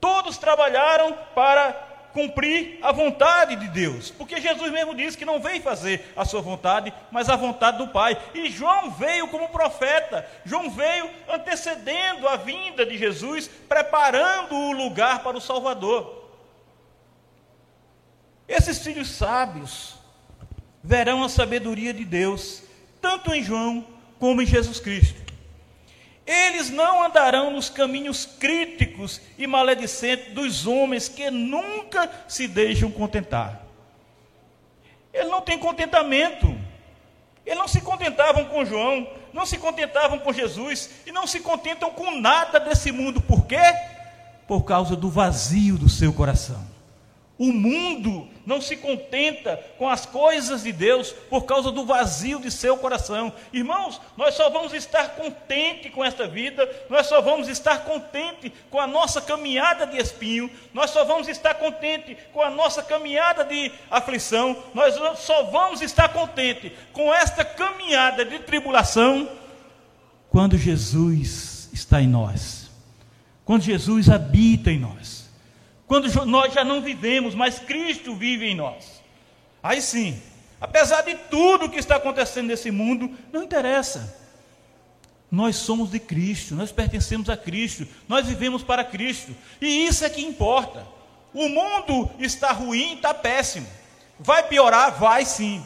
Todos 0.02 0.38
trabalharam 0.38 1.18
para 1.34 1.93
cumprir 2.13 2.77
a 2.82 2.91
vontade 2.91 3.55
de 3.55 3.67
Deus, 3.67 4.12
porque 4.12 4.39
Jesus 4.39 4.72
mesmo 4.72 4.96
disse 4.96 5.17
que 5.17 5.25
não 5.25 5.41
veio 5.41 5.62
fazer 5.62 6.13
a 6.15 6.24
sua 6.24 6.41
vontade, 6.41 6.93
mas 7.12 7.27
a 7.27 7.36
vontade 7.36 7.79
do 7.79 7.88
Pai. 7.88 8.17
E 8.34 8.50
João 8.50 8.91
veio 8.91 9.27
como 9.27 9.50
profeta, 9.50 10.25
João 10.46 10.70
veio 10.70 11.10
antecedendo 11.27 12.27
a 12.27 12.38
vinda 12.38 12.86
de 12.86 12.98
Jesus, 12.98 13.50
preparando 13.67 14.55
o 14.55 14.72
lugar 14.72 15.24
para 15.24 15.36
o 15.36 15.41
Salvador. 15.41 16.29
Esses 18.48 18.84
filhos 18.84 19.10
sábios 19.10 19.96
verão 20.84 21.24
a 21.24 21.29
sabedoria 21.29 21.93
de 21.93 22.05
Deus, 22.05 22.62
tanto 23.01 23.34
em 23.34 23.41
João 23.41 23.88
como 24.20 24.41
em 24.41 24.46
Jesus 24.46 24.79
Cristo. 24.79 25.23
Eles 26.25 26.70
não 26.70 27.03
andarão 27.03 27.51
nos 27.51 27.70
caminhos 27.70 28.25
críticos 28.25 29.20
e 29.38 29.46
maledicentes 29.46 30.34
dos 30.34 30.65
homens 30.65 31.10
que 31.10 31.30
nunca 31.30 32.10
se 32.27 32.48
deixam 32.48 32.89
contentar. 32.89 33.62
Eles 35.13 35.30
não 35.30 35.42
têm 35.42 35.60
contentamento. 35.60 36.58
Eles 37.46 37.60
não 37.60 37.68
se 37.68 37.82
contentavam 37.82 38.46
com 38.46 38.63
João, 38.63 39.08
não 39.34 39.46
se 39.46 39.58
contentavam 39.58 40.18
com 40.18 40.32
Jesus 40.32 40.89
e 41.06 41.12
não 41.12 41.27
se 41.27 41.42
contentam 41.42 41.92
com 41.92 42.20
nada 42.20 42.58
desse 42.58 42.92
mundo. 42.92 43.20
Por 43.20 43.46
quê? 43.46 43.62
Por 44.48 44.63
causa 44.63 44.96
do 44.96 45.10
vazio 45.10 45.77
do 45.77 45.89
seu 45.89 46.13
coração. 46.13 46.65
O 47.38 47.51
mundo 47.51 48.30
não 48.46 48.62
se 48.62 48.76
contenta 48.78 49.58
com 49.78 49.88
as 49.88 50.06
coisas 50.06 50.64
de 50.64 50.72
Deus 50.72 51.12
por 51.30 51.44
causa 51.44 51.72
do 51.72 51.86
vazio 51.86 52.40
de 52.40 52.52
seu 52.52 52.78
coração. 52.78 53.32
Irmãos, 53.52 54.00
nós 54.18 54.36
só 54.36 54.50
vamos 54.50 54.74
estar 54.74 55.10
contente 55.16 55.90
com 55.90 56.04
esta 56.04 56.28
vida, 56.28 56.70
nós 56.90 57.08
só 57.08 57.22
vamos 57.22 57.48
estar 57.48 57.86
contente 57.86 58.52
com 58.70 58.80
a 58.80 58.88
nossa 58.88 59.22
caminhada 59.22 59.88
de 59.88 59.98
espinho, 59.98 60.50
nós 60.74 60.90
só 60.90 61.04
vamos 61.06 61.28
estar 61.28 61.54
contente 61.56 62.18
com 62.34 62.42
a 62.42 62.50
nossa 62.50 62.84
caminhada 62.84 63.44
de 63.44 63.72
aflição, 63.90 64.62
nós 64.74 64.96
só 65.20 65.44
vamos 65.44 65.82
estar 65.82 66.10
contente 66.10 66.72
com 66.92 67.14
esta 67.14 67.46
caminhada 67.46 68.26
de 68.26 68.40
tribulação 68.40 69.30
quando 70.30 70.58
Jesus 70.58 71.70
está 71.72 72.02
em 72.02 72.08
nós. 72.08 72.72
Quando 73.46 73.62
Jesus 73.62 74.10
habita 74.10 74.72
em 74.72 74.80
nós 74.80 75.23
quando 75.88 76.25
nós 76.25 76.54
já 76.54 76.63
não 76.63 76.82
vivemos, 76.82 77.36
mas 77.36 77.60
Cristo 77.60 78.16
vive 78.16 78.46
em 78.46 78.56
nós. 78.56 79.02
Aí 79.62 79.82
sim, 79.82 80.22
apesar 80.60 81.02
de 81.02 81.16
tudo 81.30 81.70
que 81.70 81.80
está 81.80 81.96
acontecendo 81.98 82.48
nesse 82.48 82.72
mundo, 82.72 83.12
não 83.32 83.44
interessa. 83.44 84.22
Nós 85.30 85.56
somos 85.56 85.90
de 85.90 86.00
Cristo, 86.00 86.54
nós 86.54 86.72
pertencemos 86.72 87.30
a 87.30 87.36
Cristo, 87.36 87.88
nós 88.08 88.28
vivemos 88.28 88.62
para 88.62 88.84
Cristo, 88.84 89.36
e 89.60 89.86
isso 89.86 90.06
é 90.06 90.10
que 90.10 90.22
importa. 90.22 90.86
O 91.34 91.50
mundo 91.50 92.12
está 92.20 92.52
ruim, 92.52 92.94
está 92.94 93.13
péssimo. 93.13 93.66
Vai 94.20 94.48
piorar? 94.48 95.00
Vai 95.00 95.25
sim. 95.25 95.63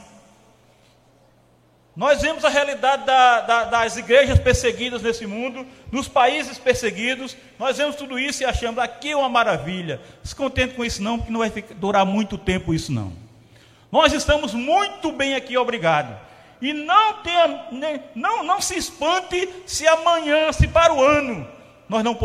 Nós 1.97 2.21
vemos 2.21 2.45
a 2.45 2.49
realidade 2.49 3.07
da, 3.07 3.41
da, 3.41 3.63
das 3.63 3.97
igrejas 3.97 4.37
perseguidas 4.37 5.01
nesse 5.01 5.25
mundo, 5.25 5.65
nos 5.91 6.07
países 6.07 6.59
perseguidos, 6.59 7.35
nós 7.57 7.75
vemos 7.75 7.95
tudo 7.95 8.19
isso 8.19 8.43
e 8.43 8.45
achamos 8.45 8.77
aqui 8.77 9.09
é 9.09 9.17
uma 9.17 9.27
maravilha. 9.27 9.99
Se 10.23 10.35
contente 10.35 10.75
com 10.75 10.85
isso 10.85 11.01
não, 11.01 11.17
porque 11.17 11.31
não 11.31 11.39
vai 11.39 11.49
ficar, 11.49 11.73
durar 11.73 12.05
muito 12.05 12.37
tempo 12.37 12.71
isso 12.71 12.91
não. 12.91 13.11
Nós 13.91 14.13
estamos 14.13 14.53
muito 14.53 15.11
bem 15.11 15.33
aqui, 15.33 15.57
obrigado. 15.57 16.15
E 16.61 16.71
não, 16.71 17.15
tenha, 17.23 18.03
não, 18.13 18.43
não 18.43 18.61
se 18.61 18.77
espante 18.77 19.49
se 19.65 19.87
amanhã, 19.87 20.53
se 20.53 20.67
para 20.67 20.93
o 20.93 21.03
ano, 21.03 21.47
nós 21.89 22.03
não, 22.03 22.15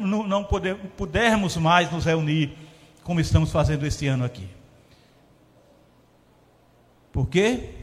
não, 0.00 0.22
não 0.22 0.42
podemos, 0.44 0.80
pudermos 0.96 1.54
mais 1.58 1.92
nos 1.92 2.06
reunir 2.06 2.56
como 3.04 3.20
estamos 3.20 3.52
fazendo 3.52 3.84
este 3.84 4.06
ano 4.06 4.24
aqui. 4.24 4.48
Por 7.12 7.28
quê? 7.28 7.74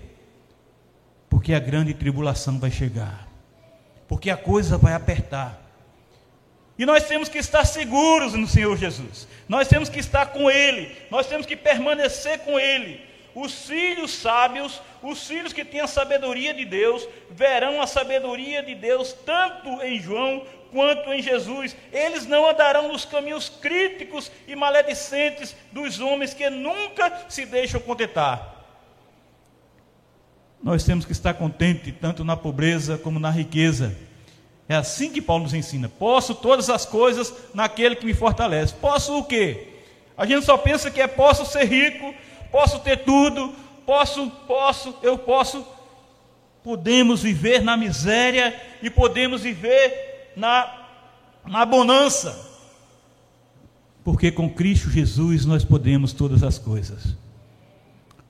Porque 1.45 1.53
a 1.53 1.59
grande 1.59 1.93
tribulação 1.93 2.57
vai 2.57 2.71
chegar. 2.71 3.27
Porque 4.07 4.31
a 4.31 4.35
coisa 4.35 4.79
vai 4.79 4.93
apertar. 4.93 5.61
E 6.75 6.87
nós 6.87 7.03
temos 7.03 7.29
que 7.29 7.37
estar 7.37 7.63
seguros 7.65 8.33
no 8.33 8.47
Senhor 8.47 8.75
Jesus. 8.75 9.27
Nós 9.47 9.67
temos 9.67 9.87
que 9.87 9.99
estar 9.99 10.25
com 10.31 10.49
Ele. 10.49 10.97
Nós 11.11 11.27
temos 11.27 11.45
que 11.45 11.55
permanecer 11.55 12.39
com 12.39 12.59
Ele. 12.59 12.99
Os 13.35 13.67
filhos 13.67 14.11
sábios, 14.11 14.81
os 15.03 15.27
filhos 15.27 15.53
que 15.53 15.63
têm 15.63 15.81
a 15.81 15.85
sabedoria 15.85 16.51
de 16.51 16.65
Deus, 16.65 17.07
verão 17.29 17.79
a 17.79 17.85
sabedoria 17.85 18.63
de 18.63 18.73
Deus 18.73 19.13
tanto 19.13 19.83
em 19.83 19.99
João 19.99 20.47
quanto 20.71 21.13
em 21.13 21.21
Jesus. 21.21 21.77
Eles 21.93 22.25
não 22.25 22.49
andarão 22.49 22.87
nos 22.87 23.05
caminhos 23.05 23.49
críticos 23.49 24.31
e 24.47 24.55
maledicentes 24.55 25.55
dos 25.71 25.99
homens 25.99 26.33
que 26.33 26.49
nunca 26.49 27.25
se 27.29 27.45
deixam 27.45 27.79
contentar 27.79 28.54
nós 30.65 30.84
temos 30.84 31.05
que 31.05 31.12
estar 31.12 31.36
contente 31.36 31.91
tanto 31.91 32.24
na 32.24 32.36
pobreza 32.36 32.98
como 32.98 33.19
na 33.19 33.29
riqueza. 33.29 33.95
É 34.67 34.74
assim 34.74 35.12
que 35.12 35.22
Paulo 35.22 35.43
nos 35.43 35.53
ensina. 35.53 35.88
Posso 35.88 36.34
todas 36.34 36.72
as 36.72 36.88
coisas 36.88 37.31
naquele 37.53 37.95
que 37.95 38.03
me 38.03 38.15
fortalece. 38.15 38.74
Posso 38.74 39.15
o 39.15 39.24
quê? 39.24 39.67
A 40.17 40.25
gente 40.25 40.43
só 40.43 40.57
pensa 40.57 40.89
que 40.89 41.00
é 41.00 41.05
posso 41.05 41.45
ser 41.45 41.65
rico, 41.65 42.12
posso 42.51 42.79
ter 42.79 43.03
tudo, 43.03 43.53
posso, 43.86 44.27
posso, 44.48 44.95
eu 45.03 45.19
posso. 45.19 45.63
Podemos 46.63 47.22
viver 47.22 47.62
na 47.62 47.77
miséria 47.77 48.60
e 48.81 48.89
podemos 48.89 49.43
viver 49.43 50.31
na, 50.36 50.88
na 51.45 51.63
bonança. 51.63 52.36
Porque 54.03 54.31
com 54.31 54.50
Cristo 54.50 54.89
Jesus 54.89 55.45
nós 55.45 55.63
podemos 55.63 56.12
todas 56.12 56.41
as 56.41 56.57
coisas. 56.57 57.15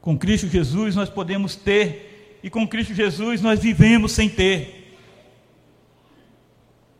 Com 0.01 0.18
Cristo 0.18 0.50
Jesus 0.50 0.98
nós 0.98 1.10
podemos 1.10 1.56
ter 1.56 2.12
e 2.46 2.50
com 2.52 2.68
Cristo 2.68 2.94
Jesus 2.94 3.42
nós 3.42 3.60
vivemos 3.60 4.12
sem 4.12 4.30
ter. 4.30 4.96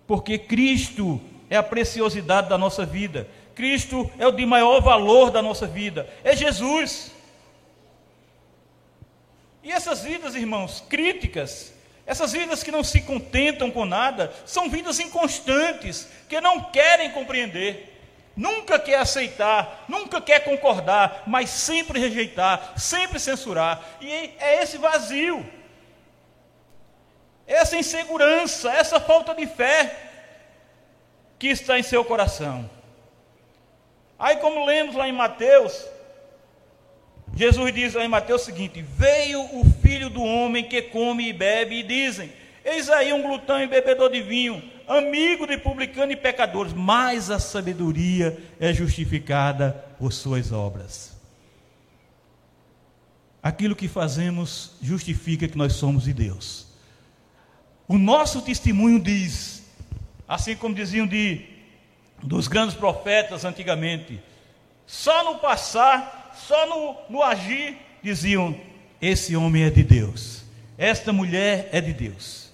Porque 0.08 0.40
Cristo 0.40 1.22
é 1.48 1.56
a 1.56 1.62
preciosidade 1.62 2.50
da 2.50 2.58
nossa 2.58 2.84
vida. 2.84 3.30
Cristo 3.54 4.10
é 4.18 4.26
o 4.26 4.32
de 4.32 4.44
maior 4.44 4.82
valor 4.82 5.30
da 5.30 5.44
nossa 5.44 5.68
vida. 5.68 6.10
É 6.24 6.36
Jesus. 6.36 7.12
E 9.62 9.72
essas 9.72 10.02
vidas, 10.02 10.34
irmãos, 10.34 10.84
críticas, 10.90 11.72
essas 12.08 12.32
vidas 12.32 12.64
que 12.64 12.72
não 12.72 12.84
se 12.84 13.02
contentam 13.02 13.70
com 13.70 13.86
nada, 13.86 14.34
são 14.48 14.68
vidas 14.68 15.00
inconstantes, 15.00 16.10
que 16.28 16.42
não 16.42 16.60
querem 16.72 17.12
compreender. 17.12 17.95
Nunca 18.36 18.78
quer 18.78 19.00
aceitar, 19.00 19.86
nunca 19.88 20.20
quer 20.20 20.44
concordar, 20.44 21.24
mas 21.26 21.50
sempre 21.50 22.00
rejeitar, 22.00 22.74
sempre 22.78 23.20
censurar. 23.20 23.82
E 24.02 24.34
é 24.40 24.62
esse 24.62 24.78
vazio, 24.78 25.46
essa 27.48 27.78
insegurança, 27.78 28.72
essa 28.72 29.00
falta 29.00 29.34
de 29.34 29.46
fé 29.46 29.96
que 31.38 31.48
está 31.48 31.80
em 31.80 31.84
seu 31.84 32.04
coração. 32.04 32.70
Aí, 34.18 34.38
como 34.38 34.66
lemos 34.66 34.96
lá 34.96 35.08
em 35.08 35.12
Mateus, 35.12 35.88
Jesus 37.36 37.74
diz 37.74 37.94
lá 37.94 38.06
em 38.06 38.10
Mateus 38.10 38.42
o 38.42 38.46
seguinte: 38.46 38.82
Veio 38.82 39.42
o 39.42 39.66
filho 39.82 40.10
do 40.10 40.24
homem 40.24 40.64
que 40.64 40.82
come 40.84 41.30
e 41.30 41.34
bebe, 41.34 41.80
e 41.80 41.84
dizem: 41.84 42.32
Eis 42.64 42.90
aí 42.90 43.12
um 43.12 43.22
glutão 43.22 43.62
e 43.62 43.68
bebedor 43.68 44.10
de 44.10 44.22
vinho, 44.22 44.64
amigo 44.88 45.46
de 45.48 45.58
publicano 45.58 46.12
e 46.12 46.16
pecadores, 46.16 46.74
mas 46.74 47.30
a 47.30 47.40
sabedoria 47.40 48.38
é 48.60 48.74
justificada 48.74 49.72
por 49.98 50.12
suas 50.14 50.52
obras. 50.52 51.16
Aquilo 53.42 53.76
que 53.76 53.88
fazemos 53.88 54.72
justifica 54.82 55.48
que 55.48 55.58
nós 55.58 55.74
somos 55.74 56.06
de 56.06 56.14
Deus. 56.14 56.68
O 57.88 57.98
nosso 57.98 58.42
testemunho 58.42 59.00
diz, 59.00 59.64
assim 60.28 60.56
como 60.56 60.74
diziam 60.74 61.06
de 61.06 61.46
dos 62.24 62.48
grandes 62.48 62.76
profetas 62.76 63.46
antigamente, 63.46 64.20
só 64.88 65.32
no 65.32 65.40
passar, 65.40 66.34
só 66.36 66.68
no, 66.68 67.18
no 67.18 67.24
agir, 67.24 67.78
diziam: 68.02 68.60
esse 69.02 69.36
homem 69.36 69.64
é 69.64 69.70
de 69.70 69.84
Deus, 69.84 70.44
esta 70.78 71.14
mulher 71.14 71.70
é 71.72 71.80
de 71.80 71.94
Deus. 71.94 72.45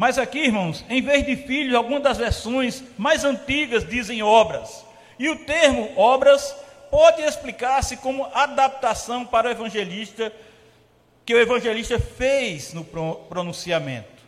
Mas 0.00 0.16
aqui, 0.16 0.38
irmãos, 0.38 0.82
em 0.88 1.02
vez 1.02 1.26
de 1.26 1.36
filhos, 1.36 1.74
algumas 1.74 2.02
das 2.02 2.16
versões 2.16 2.82
mais 2.96 3.22
antigas 3.22 3.86
dizem 3.86 4.22
obras. 4.22 4.82
E 5.18 5.28
o 5.28 5.44
termo 5.44 5.92
obras 5.94 6.56
pode 6.90 7.20
explicar-se 7.20 7.98
como 7.98 8.24
adaptação 8.32 9.26
para 9.26 9.48
o 9.48 9.50
evangelista 9.50 10.32
que 11.26 11.34
o 11.34 11.38
evangelista 11.38 12.00
fez 12.00 12.72
no 12.72 12.82
pronunciamento. 12.82 14.22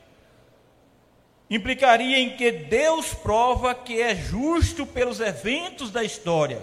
Implicaria 1.49 2.19
em 2.19 2.37
que 2.37 2.53
Deus 2.53 3.15
prova 3.15 3.75
que 3.75 3.99
é 3.99 4.15
justo 4.15 4.85
pelos 4.85 5.21
eventos 5.21 5.91
da 5.91 6.05
história, 6.05 6.61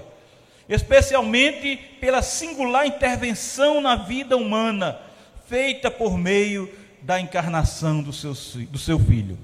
especialmente 0.69 1.77
pela 1.99 2.21
singular 2.21 2.85
intervenção 2.85 3.81
na 3.81 3.95
vida 3.95 4.37
humana 4.37 5.01
feita 5.47 5.89
por 5.89 6.15
meio 6.15 6.71
da 7.01 7.19
encarnação 7.19 8.01
do 8.01 8.13
seu, 8.13 8.33
do 8.67 8.77
seu 8.77 8.99
filho. 8.99 9.37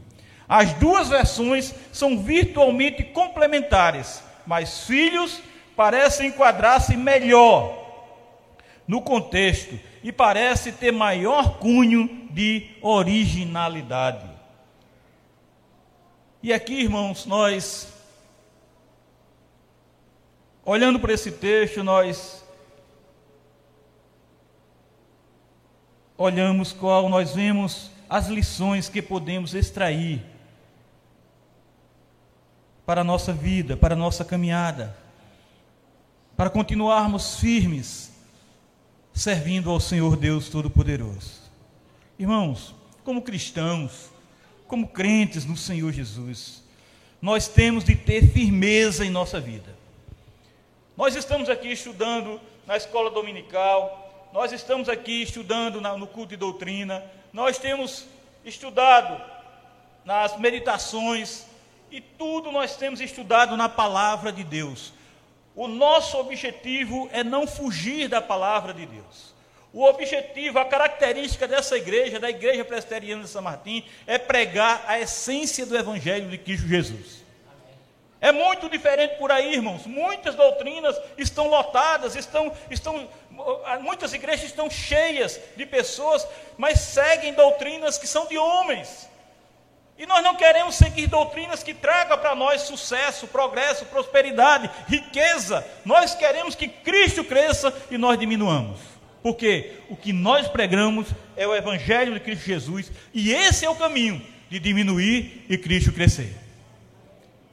As 0.48 0.74
duas 0.74 1.10
versões 1.10 1.74
são 1.92 2.22
virtualmente 2.22 3.04
complementares, 3.04 4.24
mas 4.46 4.86
filhos 4.86 5.42
parecem 5.76 6.28
enquadrar-se 6.28 6.96
melhor 6.96 7.84
no 8.88 9.02
contexto 9.02 9.80
e 10.04 10.12
parece 10.12 10.72
ter 10.72 10.92
maior 10.92 11.58
cunho 11.58 12.28
de 12.30 12.70
originalidade. 12.82 14.30
E 16.44 16.54
aqui, 16.54 16.82
irmãos, 16.82 17.26
nós 17.26 17.92
olhando 20.64 21.00
para 21.00 21.14
esse 21.14 21.32
texto, 21.32 21.84
nós 21.84 22.45
olhamos 26.18 26.72
qual 26.72 27.10
nós 27.10 27.34
vemos 27.34 27.92
as 28.10 28.28
lições 28.28 28.88
que 28.88 29.02
podemos 29.02 29.54
extrair 29.54 30.24
para 32.86 33.02
a 33.02 33.04
nossa 33.04 33.34
vida, 33.34 33.76
para 33.76 33.96
a 33.96 33.98
nossa 33.98 34.24
caminhada, 34.24 34.96
para 36.38 36.50
continuarmos 36.50 37.40
firmes, 37.40 38.14
servindo 39.14 39.72
ao 39.72 39.80
Senhor 39.80 40.16
Deus 40.16 40.50
Todo-Poderoso. 40.50 41.42
Irmãos, 42.20 42.76
como 43.04 43.22
cristãos, 43.22 44.10
como 44.68 44.88
crentes 44.88 45.46
no 45.46 45.58
Senhor 45.58 45.92
Jesus, 45.92 46.64
nós 47.22 47.48
temos 47.48 47.84
de 47.84 47.96
ter 47.96 48.28
firmeza 48.28 49.06
em 49.06 49.10
nossa 49.10 49.40
vida. 49.40 49.76
Nós 50.96 51.16
estamos 51.16 51.50
aqui 51.50 51.72
estudando 51.72 52.40
na 52.68 52.78
escola 52.78 53.10
dominical, 53.10 54.05
nós 54.36 54.52
estamos 54.52 54.90
aqui 54.90 55.22
estudando 55.22 55.80
no 55.80 56.06
culto 56.06 56.32
de 56.32 56.36
doutrina, 56.36 57.02
nós 57.32 57.58
temos 57.58 58.06
estudado 58.44 59.18
nas 60.04 60.38
meditações 60.38 61.46
e 61.90 62.02
tudo 62.02 62.52
nós 62.52 62.76
temos 62.76 63.00
estudado 63.00 63.56
na 63.56 63.70
palavra 63.70 64.34
de 64.34 64.44
Deus. 64.44 64.92
O 65.56 65.70
nosso 65.70 66.18
objetivo 66.18 67.10
é 67.14 67.24
não 67.24 67.48
fugir 67.48 68.10
da 68.10 68.22
palavra 68.22 68.74
de 68.74 68.86
Deus. 68.86 69.34
O 69.72 69.86
objetivo, 69.86 70.60
a 70.60 70.66
característica 70.66 71.48
dessa 71.48 71.78
igreja, 71.78 72.20
da 72.20 72.30
igreja 72.30 72.66
presbiteriana 72.66 73.24
de 73.24 73.30
São 73.30 73.42
Martim, 73.42 73.86
é 74.06 74.18
pregar 74.18 74.84
a 74.86 75.00
essência 75.00 75.66
do 75.66 75.78
evangelho 75.78 76.30
de 76.30 76.38
Cristo 76.38 76.68
Jesus. 76.68 77.26
É 78.26 78.32
muito 78.32 78.68
diferente 78.68 79.18
por 79.18 79.32
aí, 79.32 79.54
irmãos. 79.54 79.86
Muitas 79.86 80.34
doutrinas 80.34 81.00
estão 81.16 81.48
lotadas, 81.48 82.16
estão, 82.16 82.52
estão, 82.72 83.08
muitas 83.82 84.14
igrejas 84.14 84.46
estão 84.46 84.70
cheias 84.70 85.40
de 85.56 85.66
pessoas, 85.66 86.28
mas 86.58 86.80
seguem 86.80 87.34
doutrinas 87.34 87.98
que 87.98 88.08
são 88.08 88.28
de 88.28 88.38
homens. 88.38 89.10
E 89.98 90.06
nós 90.06 90.22
não 90.24 90.36
queremos 90.36 90.76
seguir 90.76 91.08
doutrinas 91.08 91.64
que 91.64 91.74
tragam 91.74 92.18
para 92.18 92.36
nós 92.36 92.64
sucesso, 92.64 93.28
progresso, 93.28 93.86
prosperidade, 93.86 94.70
riqueza. 94.88 95.66
Nós 95.86 96.14
queremos 96.14 96.54
que 96.54 96.68
Cristo 96.68 97.24
cresça 97.24 97.74
e 97.90 97.98
nós 97.98 98.20
diminuamos. 98.20 98.80
Porque 99.24 99.74
o 99.90 99.96
que 99.96 100.12
nós 100.12 100.48
pregamos 100.48 101.08
é 101.36 101.48
o 101.48 101.56
Evangelho 101.56 102.14
de 102.14 102.20
Cristo 102.20 102.46
Jesus, 102.46 102.92
e 103.14 103.34
esse 103.34 103.66
é 103.66 103.70
o 103.70 103.76
caminho 103.76 104.22
de 104.50 104.60
diminuir 104.60 105.46
e 105.50 105.58
Cristo 105.58 105.92
crescer. 105.92 106.36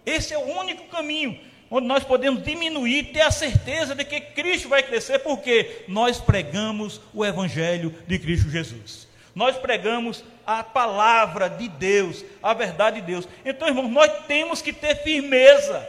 Esse 0.04 0.34
é 0.34 0.38
o 0.38 0.58
único 0.58 0.84
caminho 0.88 1.38
onde 1.72 1.86
nós 1.86 2.04
podemos 2.04 2.42
diminuir, 2.42 3.12
ter 3.14 3.22
a 3.22 3.30
certeza 3.30 3.94
de 3.94 4.04
que 4.04 4.20
Cristo 4.20 4.68
vai 4.68 4.82
crescer, 4.82 5.20
porque 5.20 5.86
nós 5.88 6.20
pregamos 6.20 7.00
o 7.14 7.24
Evangelho 7.24 7.94
de 8.06 8.18
Cristo 8.18 8.50
Jesus. 8.50 9.08
Nós 9.34 9.56
pregamos 9.56 10.22
a 10.46 10.62
palavra 10.62 11.48
de 11.48 11.68
Deus, 11.68 12.22
a 12.42 12.52
verdade 12.52 13.00
de 13.00 13.06
Deus. 13.06 13.26
Então, 13.42 13.66
irmãos, 13.66 13.88
nós 13.88 14.12
temos 14.26 14.60
que 14.60 14.70
ter 14.70 14.96
firmeza. 14.96 15.88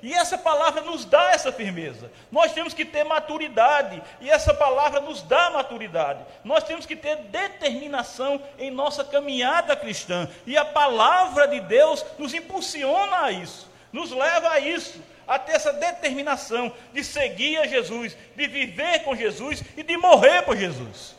E 0.00 0.12
essa 0.12 0.38
palavra 0.38 0.82
nos 0.82 1.04
dá 1.04 1.32
essa 1.32 1.50
firmeza. 1.50 2.12
Nós 2.30 2.52
temos 2.52 2.72
que 2.72 2.84
ter 2.84 3.02
maturidade. 3.02 4.00
E 4.20 4.30
essa 4.30 4.54
palavra 4.54 5.00
nos 5.00 5.20
dá 5.22 5.50
maturidade. 5.50 6.20
Nós 6.44 6.62
temos 6.62 6.86
que 6.86 6.94
ter 6.94 7.16
determinação 7.16 8.40
em 8.56 8.70
nossa 8.70 9.02
caminhada 9.02 9.74
cristã. 9.74 10.28
E 10.46 10.56
a 10.56 10.64
palavra 10.64 11.48
de 11.48 11.58
Deus 11.58 12.06
nos 12.18 12.32
impulsiona 12.32 13.22
a 13.22 13.32
isso, 13.32 13.68
nos 13.92 14.12
leva 14.12 14.50
a 14.50 14.60
isso 14.60 15.00
a 15.26 15.38
ter 15.38 15.52
essa 15.52 15.72
determinação 15.72 16.72
de 16.92 17.02
seguir 17.02 17.58
a 17.58 17.66
Jesus, 17.66 18.16
de 18.36 18.46
viver 18.46 19.00
com 19.00 19.16
Jesus 19.16 19.62
e 19.76 19.82
de 19.82 19.96
morrer 19.96 20.42
por 20.42 20.56
Jesus. 20.56 21.14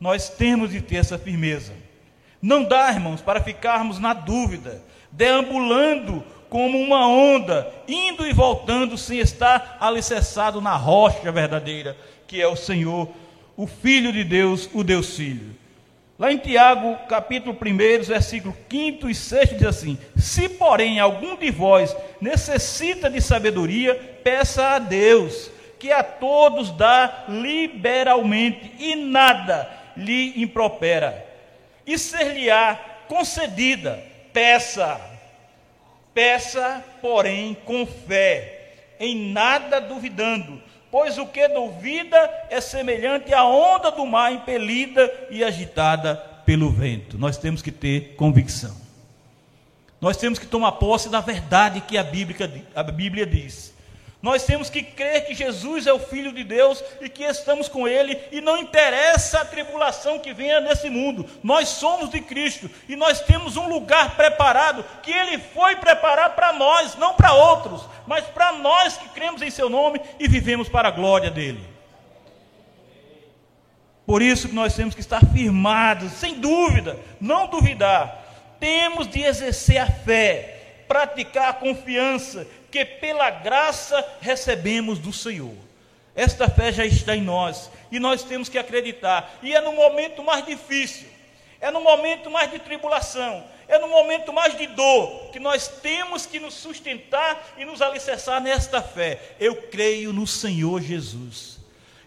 Nós 0.00 0.28
temos 0.28 0.70
de 0.70 0.80
ter 0.80 0.96
essa 0.96 1.18
firmeza. 1.18 1.72
Não 2.40 2.64
dá, 2.64 2.90
irmãos, 2.90 3.20
para 3.20 3.42
ficarmos 3.42 3.98
na 3.98 4.14
dúvida, 4.14 4.82
deambulando 5.10 6.24
como 6.48 6.78
uma 6.78 7.06
onda, 7.06 7.70
indo 7.86 8.26
e 8.26 8.32
voltando 8.32 8.96
sem 8.96 9.18
estar 9.18 9.76
alicerçado 9.80 10.60
na 10.60 10.76
rocha 10.76 11.30
verdadeira, 11.30 11.96
que 12.26 12.40
é 12.40 12.46
o 12.46 12.56
Senhor, 12.56 13.08
o 13.56 13.66
Filho 13.66 14.12
de 14.12 14.24
Deus, 14.24 14.68
o 14.72 14.82
Deus 14.82 15.16
Filho. 15.16 15.54
Lá 16.18 16.32
em 16.32 16.38
Tiago, 16.38 16.96
capítulo 17.08 17.56
1, 17.56 18.02
versículo 18.02 18.56
5 18.68 19.08
e 19.08 19.14
6, 19.14 19.50
diz 19.50 19.62
assim: 19.62 19.96
Se, 20.16 20.48
porém, 20.48 20.98
algum 20.98 21.36
de 21.36 21.48
vós 21.48 21.96
necessita 22.20 23.08
de 23.08 23.20
sabedoria, 23.20 23.94
peça 24.24 24.70
a 24.70 24.78
Deus, 24.80 25.48
que 25.78 25.92
a 25.92 26.02
todos 26.02 26.72
dá 26.72 27.26
liberalmente, 27.28 28.72
e 28.80 28.96
nada 28.96 29.70
lhe 29.96 30.42
impropera, 30.42 31.24
e 31.86 31.96
ser-lhe-á 31.96 32.74
concedida. 33.06 34.02
Peça, 34.32 35.00
peça, 36.12 36.84
porém, 37.00 37.56
com 37.64 37.86
fé, 37.86 38.72
em 38.98 39.30
nada 39.30 39.80
duvidando 39.80 40.60
pois 40.90 41.18
o 41.18 41.26
que 41.26 41.46
duvida 41.48 42.18
é 42.50 42.60
semelhante 42.60 43.32
à 43.32 43.44
onda 43.44 43.90
do 43.90 44.06
mar 44.06 44.32
impelida 44.32 45.12
e 45.30 45.44
agitada 45.44 46.16
pelo 46.44 46.70
vento. 46.70 47.18
Nós 47.18 47.36
temos 47.36 47.60
que 47.60 47.70
ter 47.70 48.14
convicção. 48.16 48.74
Nós 50.00 50.16
temos 50.16 50.38
que 50.38 50.46
tomar 50.46 50.72
posse 50.72 51.08
da 51.08 51.20
verdade 51.20 51.80
que 51.80 51.98
a 51.98 52.04
Bíblia, 52.04 52.64
a 52.74 52.82
Bíblia 52.82 53.26
diz. 53.26 53.74
Nós 54.20 54.44
temos 54.44 54.68
que 54.68 54.82
crer 54.82 55.26
que 55.26 55.34
Jesus 55.34 55.86
é 55.86 55.92
o 55.92 56.00
Filho 56.00 56.32
de 56.32 56.42
Deus 56.42 56.82
e 57.00 57.08
que 57.08 57.22
estamos 57.22 57.68
com 57.68 57.86
Ele, 57.86 58.18
e 58.32 58.40
não 58.40 58.56
interessa 58.56 59.40
a 59.40 59.44
tribulação 59.44 60.18
que 60.18 60.34
venha 60.34 60.60
nesse 60.60 60.90
mundo, 60.90 61.24
nós 61.42 61.68
somos 61.68 62.10
de 62.10 62.20
Cristo 62.20 62.68
e 62.88 62.96
nós 62.96 63.20
temos 63.20 63.56
um 63.56 63.68
lugar 63.68 64.16
preparado 64.16 64.84
que 65.04 65.12
Ele 65.12 65.38
foi 65.38 65.76
preparar 65.76 66.34
para 66.34 66.52
nós, 66.52 66.96
não 66.96 67.14
para 67.14 67.32
outros, 67.32 67.82
mas 68.08 68.24
para 68.24 68.52
nós 68.54 68.96
que 68.96 69.08
cremos 69.10 69.40
em 69.40 69.50
Seu 69.50 69.68
nome 69.68 70.00
e 70.18 70.26
vivemos 70.26 70.68
para 70.68 70.88
a 70.88 70.92
glória 70.92 71.30
dEle. 71.30 71.78
Por 74.04 74.20
isso 74.20 74.48
que 74.48 74.54
nós 74.54 74.74
temos 74.74 74.94
que 74.94 75.00
estar 75.00 75.24
firmados, 75.26 76.12
sem 76.12 76.40
dúvida, 76.40 76.98
não 77.20 77.46
duvidar, 77.46 78.56
temos 78.58 79.06
de 79.06 79.22
exercer 79.22 79.78
a 79.78 79.86
fé, 79.86 80.84
praticar 80.88 81.50
a 81.50 81.52
confiança 81.52 82.46
que 82.70 82.84
pela 82.84 83.30
graça 83.30 84.04
recebemos 84.20 84.98
do 84.98 85.12
Senhor. 85.12 85.54
Esta 86.14 86.48
fé 86.48 86.72
já 86.72 86.84
está 86.84 87.14
em 87.14 87.22
nós 87.22 87.70
e 87.90 87.98
nós 87.98 88.22
temos 88.22 88.48
que 88.48 88.58
acreditar. 88.58 89.38
E 89.42 89.54
é 89.54 89.60
no 89.60 89.72
momento 89.72 90.22
mais 90.22 90.44
difícil, 90.44 91.08
é 91.60 91.70
no 91.70 91.80
momento 91.80 92.30
mais 92.30 92.50
de 92.50 92.58
tribulação, 92.58 93.44
é 93.68 93.78
no 93.78 93.88
momento 93.88 94.32
mais 94.32 94.56
de 94.56 94.66
dor 94.66 95.30
que 95.30 95.38
nós 95.38 95.68
temos 95.68 96.26
que 96.26 96.40
nos 96.40 96.54
sustentar 96.54 97.54
e 97.56 97.64
nos 97.64 97.80
alicerçar 97.80 98.40
nesta 98.40 98.82
fé. 98.82 99.20
Eu 99.38 99.62
creio 99.68 100.12
no 100.12 100.26
Senhor 100.26 100.80
Jesus. 100.80 101.57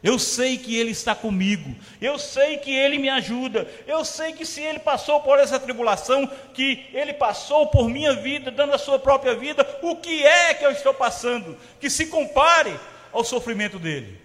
Eu 0.03 0.17
sei 0.17 0.57
que 0.57 0.75
Ele 0.75 0.91
está 0.91 1.13
comigo, 1.13 1.75
eu 2.01 2.17
sei 2.17 2.57
que 2.57 2.73
Ele 2.73 2.97
me 2.97 3.07
ajuda, 3.07 3.67
eu 3.85 4.03
sei 4.03 4.33
que 4.33 4.45
se 4.45 4.59
Ele 4.59 4.79
passou 4.79 5.21
por 5.21 5.37
essa 5.37 5.59
tribulação, 5.59 6.27
que 6.55 6.87
Ele 6.91 7.13
passou 7.13 7.67
por 7.67 7.87
minha 7.87 8.13
vida, 8.13 8.49
dando 8.49 8.73
a 8.73 8.79
sua 8.79 8.97
própria 8.97 9.35
vida, 9.35 9.67
o 9.83 9.95
que 9.95 10.25
é 10.25 10.55
que 10.55 10.65
eu 10.65 10.71
estou 10.71 10.93
passando? 10.93 11.55
Que 11.79 11.87
se 11.87 12.07
compare 12.07 12.73
ao 13.13 13.23
sofrimento 13.23 13.77
dele. 13.77 14.19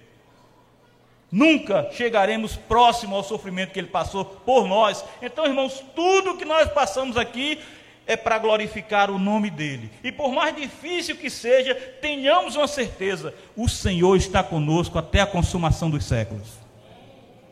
Nunca 1.31 1.91
chegaremos 1.93 2.57
próximo 2.57 3.15
ao 3.15 3.23
sofrimento 3.23 3.73
que 3.73 3.79
Ele 3.79 3.89
passou 3.89 4.25
por 4.25 4.67
nós. 4.67 5.05
Então, 5.21 5.45
irmãos, 5.45 5.85
tudo 5.95 6.39
que 6.39 6.45
nós 6.47 6.71
passamos 6.71 7.19
aqui 7.19 7.61
é 8.07 8.17
para 8.17 8.39
glorificar 8.39 9.11
o 9.11 9.19
nome 9.19 9.51
dele. 9.51 9.91
E 10.05 10.13
por 10.13 10.31
mais 10.31 10.55
difícil 10.55 11.17
que 11.17 11.29
seja, 11.29 11.75
tenhamos 11.75 12.55
uma 12.55 12.69
certeza: 12.69 13.35
o 13.57 13.69
Senhor 13.69 14.17
está 14.17 14.43
conosco 14.43 14.99
até 14.99 15.21
a 15.21 15.27
consumação 15.27 15.91
dos 15.91 16.05
séculos. 16.05 16.49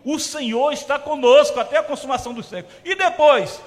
O 0.05 0.19
Senhor 0.19 0.73
está 0.73 0.99
conosco 0.99 1.59
até 1.59 1.79
a 1.79 1.83
consumação 1.83 2.35
dos 2.35 2.47
séculos. 2.47 2.77
E 2.85 2.95
depois, 2.95 3.61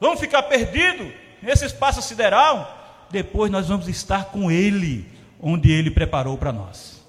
vamos 0.00 0.18
ficar 0.18 0.42
perdidos 0.44 1.12
nesse 1.42 1.66
espaço 1.66 2.00
sideral? 2.02 2.78
Depois 3.10 3.50
nós 3.50 3.68
vamos 3.68 3.86
estar 3.86 4.26
com 4.26 4.50
Ele, 4.50 5.06
onde 5.40 5.70
Ele 5.70 5.90
preparou 5.90 6.38
para 6.38 6.50
nós. 6.50 7.00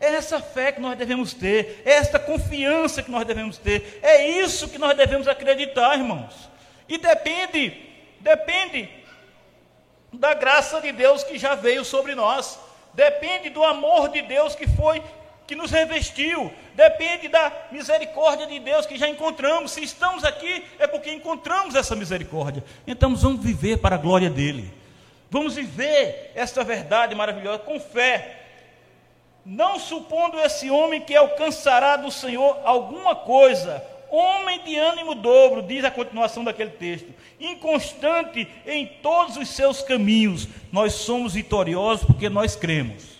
É 0.00 0.14
essa 0.14 0.40
fé 0.40 0.70
que 0.70 0.80
nós 0.80 0.96
devemos 0.96 1.34
ter, 1.34 1.82
é 1.84 1.94
esta 1.94 2.20
confiança 2.20 3.02
que 3.02 3.10
nós 3.10 3.26
devemos 3.26 3.58
ter, 3.58 3.98
é 4.00 4.40
isso 4.42 4.68
que 4.68 4.78
nós 4.78 4.96
devemos 4.96 5.26
acreditar, 5.26 5.98
irmãos. 5.98 6.48
E 6.88 6.96
depende 6.98 7.87
depende 8.20 8.88
da 10.12 10.34
graça 10.34 10.80
de 10.80 10.92
Deus 10.92 11.22
que 11.22 11.38
já 11.38 11.54
veio 11.54 11.84
sobre 11.84 12.14
nós, 12.14 12.58
depende 12.94 13.50
do 13.50 13.62
amor 13.64 14.08
de 14.08 14.22
Deus 14.22 14.54
que 14.54 14.66
foi 14.66 15.02
que 15.46 15.56
nos 15.56 15.70
revestiu, 15.70 16.52
depende 16.74 17.26
da 17.26 17.50
misericórdia 17.72 18.46
de 18.46 18.60
Deus 18.60 18.84
que 18.84 18.98
já 18.98 19.08
encontramos. 19.08 19.72
Se 19.72 19.82
estamos 19.82 20.22
aqui 20.22 20.62
é 20.78 20.86
porque 20.86 21.10
encontramos 21.10 21.74
essa 21.74 21.96
misericórdia. 21.96 22.62
Então 22.86 23.16
vamos 23.16 23.42
viver 23.42 23.78
para 23.78 23.94
a 23.94 23.98
glória 23.98 24.28
dele. 24.28 24.70
Vamos 25.30 25.54
viver 25.54 26.32
esta 26.34 26.62
verdade 26.62 27.14
maravilhosa 27.14 27.60
com 27.60 27.80
fé. 27.80 28.36
Não 29.44 29.78
supondo 29.78 30.38
esse 30.38 30.70
homem 30.70 31.00
que 31.00 31.16
alcançará 31.16 31.96
do 31.96 32.10
Senhor 32.10 32.60
alguma 32.64 33.16
coisa, 33.16 33.82
homem 34.10 34.62
de 34.64 34.76
ânimo 34.76 35.14
dobro, 35.14 35.62
diz 35.62 35.84
a 35.84 35.90
continuação 35.90 36.44
daquele 36.44 36.70
texto, 36.70 37.12
inconstante 37.38 38.48
em 38.66 38.86
todos 39.02 39.36
os 39.36 39.48
seus 39.48 39.82
caminhos. 39.82 40.48
Nós 40.72 40.94
somos 40.94 41.34
vitoriosos 41.34 42.04
porque 42.04 42.28
nós 42.28 42.56
cremos. 42.56 43.18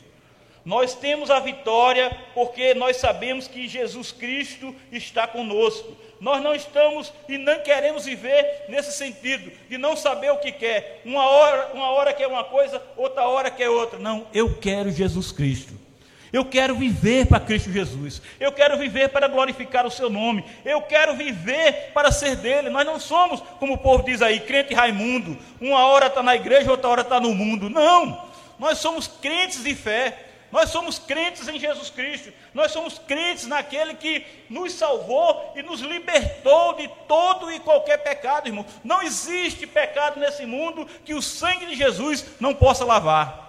Nós 0.65 0.95
temos 0.95 1.31
a 1.31 1.41
vitória 1.41 2.15
porque 2.35 2.75
nós 2.75 2.99
sabemos 2.99 3.49
que 3.49 3.67
Jesus 3.67 4.13
Cristo 4.13 4.75
está 4.93 5.27
conosco. 5.27 5.97
Nós 6.21 6.43
não 6.43 6.55
estamos 6.55 7.13
e 7.29 7.39
não 7.39 7.61
queremos 7.61 8.05
viver 8.05 8.65
nesse 8.69 8.93
sentido 8.93 9.51
de 9.69 9.79
não 9.79 9.97
saber 9.97 10.31
o 10.31 10.39
que 10.39 10.53
quer. 10.53 11.01
Uma 11.05 11.27
hora, 11.27 11.71
uma 11.73 11.91
hora 11.91 12.13
quer 12.13 12.27
uma 12.27 12.45
coisa, 12.45 12.83
outra 12.97 13.27
hora 13.27 13.51
quer 13.51 13.71
outra. 13.71 13.99
Não, 13.99 14.27
eu 14.35 14.59
quero 14.59 14.91
Jesus 14.91 15.33
Cristo. 15.33 15.88
Eu 16.33 16.45
quero 16.45 16.75
viver 16.75 17.27
para 17.27 17.41
Cristo 17.41 17.73
Jesus. 17.73 18.21
Eu 18.39 18.53
quero 18.53 18.77
viver 18.77 19.09
para 19.09 19.29
glorificar 19.29 19.87
o 19.87 19.91
seu 19.91 20.11
nome. 20.11 20.45
Eu 20.65 20.83
quero 20.83 21.15
viver 21.17 21.91
para 21.95 22.13
ser 22.13 22.37
dele. 22.37 22.71
Nós 22.71 22.87
não 22.87 23.01
somos, 23.01 23.41
como 23.59 23.75
o 23.75 23.79
povo 23.79 24.05
diz 24.05 24.21
aí, 24.21 24.41
crente 24.41 24.75
Raimundo. 24.75 25.39
Uma 25.61 25.87
hora 25.87 26.07
está 26.07 26.23
na 26.23 26.37
igreja, 26.37 26.71
outra 26.71 26.89
hora 26.89 27.01
está 27.03 27.21
no 27.21 27.35
mundo. 27.35 27.71
Não. 27.71 28.29
Nós 28.59 28.79
somos 28.79 29.07
crentes 29.07 29.63
de 29.63 29.75
fé. 29.75 30.25
Nós 30.51 30.71
somos 30.71 30.99
crentes 30.99 31.47
em 31.47 31.59
Jesus 31.59 31.91
Cristo. 31.91 32.33
Nós 32.55 32.73
somos 32.73 32.99
crentes 32.99 33.47
naquele 33.47 33.95
que 33.95 34.25
nos 34.49 34.73
salvou 34.73 35.53
e 35.55 35.63
nos 35.63 35.81
libertou 35.81 36.75
de 36.75 36.89
todo 37.07 37.53
e 37.53 37.61
qualquer 37.61 37.99
pecado, 37.99 38.49
irmão. 38.49 38.65
Não 38.83 39.03
existe 39.03 39.67
pecado 39.67 40.19
nesse 40.19 40.47
mundo 40.47 40.87
que 41.05 41.15
o 41.15 41.23
sangue 41.23 41.67
de 41.67 41.75
Jesus 41.75 42.25
não 42.41 42.55
possa 42.55 42.85
lavar. 42.85 43.47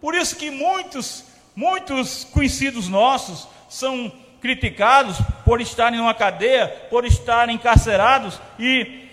Por 0.00 0.14
isso 0.14 0.36
que 0.36 0.50
muitos 0.50 1.24
Muitos 1.56 2.24
conhecidos 2.24 2.86
nossos 2.86 3.48
são 3.66 4.12
criticados 4.42 5.16
por 5.42 5.58
estarem 5.58 5.98
numa 5.98 6.12
cadeia, 6.12 6.68
por 6.90 7.06
estarem 7.06 7.54
encarcerados 7.54 8.38
e 8.58 9.08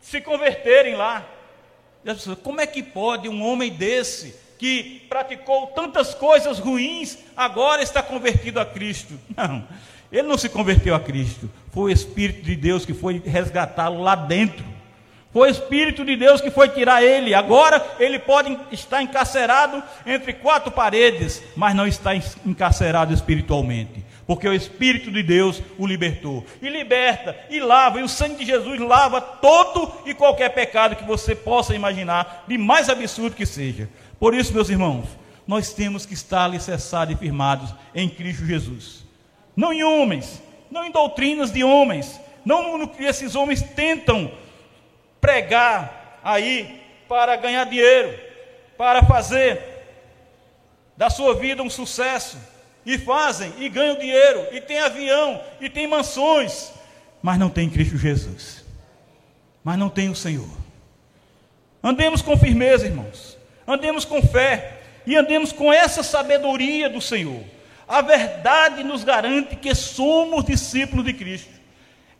se 0.00 0.20
converterem 0.20 0.96
lá. 0.96 1.24
Como 2.42 2.60
é 2.60 2.66
que 2.66 2.82
pode 2.82 3.28
um 3.28 3.42
homem 3.42 3.70
desse, 3.70 4.34
que 4.58 5.06
praticou 5.08 5.68
tantas 5.68 6.12
coisas 6.12 6.58
ruins, 6.58 7.18
agora 7.36 7.82
está 7.82 8.02
convertido 8.02 8.58
a 8.58 8.66
Cristo? 8.66 9.14
Não, 9.34 9.66
ele 10.12 10.28
não 10.28 10.36
se 10.36 10.48
converteu 10.48 10.94
a 10.94 11.00
Cristo, 11.00 11.50
foi 11.72 11.90
o 11.90 11.94
Espírito 11.94 12.42
de 12.42 12.54
Deus 12.54 12.84
que 12.84 12.94
foi 12.94 13.22
resgatá-lo 13.24 14.02
lá 14.02 14.14
dentro. 14.14 14.73
Foi 15.34 15.48
o 15.48 15.50
Espírito 15.50 16.04
de 16.04 16.14
Deus 16.14 16.40
que 16.40 16.48
foi 16.48 16.68
tirar 16.68 17.02
ele. 17.02 17.34
Agora 17.34 17.84
ele 17.98 18.20
pode 18.20 18.56
estar 18.70 19.02
encarcerado 19.02 19.82
entre 20.06 20.32
quatro 20.32 20.70
paredes, 20.70 21.42
mas 21.56 21.74
não 21.74 21.88
está 21.88 22.14
encarcerado 22.46 23.12
espiritualmente. 23.12 24.04
Porque 24.28 24.48
o 24.48 24.54
Espírito 24.54 25.10
de 25.10 25.24
Deus 25.24 25.60
o 25.76 25.88
libertou. 25.88 26.46
E 26.62 26.68
liberta, 26.68 27.36
e 27.50 27.58
lava, 27.58 27.98
e 27.98 28.04
o 28.04 28.08
sangue 28.08 28.36
de 28.36 28.46
Jesus 28.46 28.78
lava 28.78 29.20
todo 29.20 29.92
e 30.06 30.14
qualquer 30.14 30.50
pecado 30.50 30.94
que 30.94 31.02
você 31.02 31.34
possa 31.34 31.74
imaginar, 31.74 32.44
de 32.46 32.56
mais 32.56 32.88
absurdo 32.88 33.34
que 33.34 33.44
seja. 33.44 33.90
Por 34.20 34.34
isso, 34.34 34.54
meus 34.54 34.70
irmãos, 34.70 35.08
nós 35.48 35.72
temos 35.72 36.06
que 36.06 36.14
estar 36.14 36.44
alicerçados 36.44 37.12
e 37.12 37.18
firmados 37.18 37.74
em 37.92 38.08
Cristo 38.08 38.46
Jesus. 38.46 39.04
Não 39.56 39.72
em 39.72 39.82
homens, 39.82 40.40
não 40.70 40.84
em 40.84 40.92
doutrinas 40.92 41.50
de 41.50 41.64
homens, 41.64 42.20
não 42.44 42.78
no 42.78 42.86
que 42.86 43.02
esses 43.02 43.34
homens 43.34 43.62
tentam 43.62 44.30
pregar 45.24 46.20
aí 46.22 46.82
para 47.08 47.34
ganhar 47.36 47.64
dinheiro, 47.64 48.14
para 48.76 49.02
fazer 49.04 49.58
da 50.98 51.08
sua 51.08 51.34
vida 51.34 51.62
um 51.62 51.70
sucesso. 51.70 52.36
E 52.84 52.98
fazem, 52.98 53.50
e 53.58 53.70
ganham 53.70 53.96
dinheiro, 53.96 54.46
e 54.52 54.60
tem 54.60 54.78
avião, 54.78 55.40
e 55.58 55.70
tem 55.70 55.86
mansões, 55.86 56.70
mas 57.22 57.38
não 57.38 57.48
tem 57.48 57.70
Cristo 57.70 57.96
Jesus, 57.96 58.62
mas 59.64 59.78
não 59.78 59.88
tem 59.88 60.10
o 60.10 60.14
Senhor. 60.14 60.50
Andemos 61.82 62.20
com 62.20 62.36
firmeza, 62.36 62.84
irmãos, 62.84 63.38
andemos 63.66 64.04
com 64.04 64.20
fé, 64.20 64.82
e 65.06 65.16
andemos 65.16 65.50
com 65.50 65.72
essa 65.72 66.02
sabedoria 66.02 66.90
do 66.90 67.00
Senhor. 67.00 67.42
A 67.88 68.02
verdade 68.02 68.84
nos 68.84 69.02
garante 69.02 69.56
que 69.56 69.74
somos 69.74 70.44
discípulos 70.44 71.06
de 71.06 71.14
Cristo. 71.14 71.53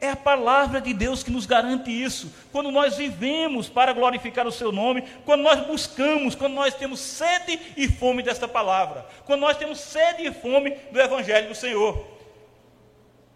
É 0.04 0.10
a 0.10 0.16
palavra 0.16 0.82
de 0.82 0.92
Deus 0.92 1.22
que 1.22 1.30
nos 1.30 1.46
garante 1.46 1.90
isso. 1.90 2.30
Quando 2.52 2.70
nós 2.70 2.98
vivemos 2.98 3.70
para 3.70 3.94
glorificar 3.94 4.46
o 4.46 4.52
seu 4.52 4.70
nome, 4.70 5.02
quando 5.24 5.40
nós 5.40 5.66
buscamos, 5.66 6.34
quando 6.34 6.52
nós 6.52 6.74
temos 6.74 7.00
sede 7.00 7.58
e 7.74 7.88
fome 7.88 8.22
desta 8.22 8.46
palavra, 8.46 9.06
quando 9.24 9.40
nós 9.40 9.56
temos 9.56 9.80
sede 9.80 10.26
e 10.26 10.30
fome 10.30 10.76
do 10.92 11.00
evangelho 11.00 11.48
do 11.48 11.54
Senhor. 11.54 12.06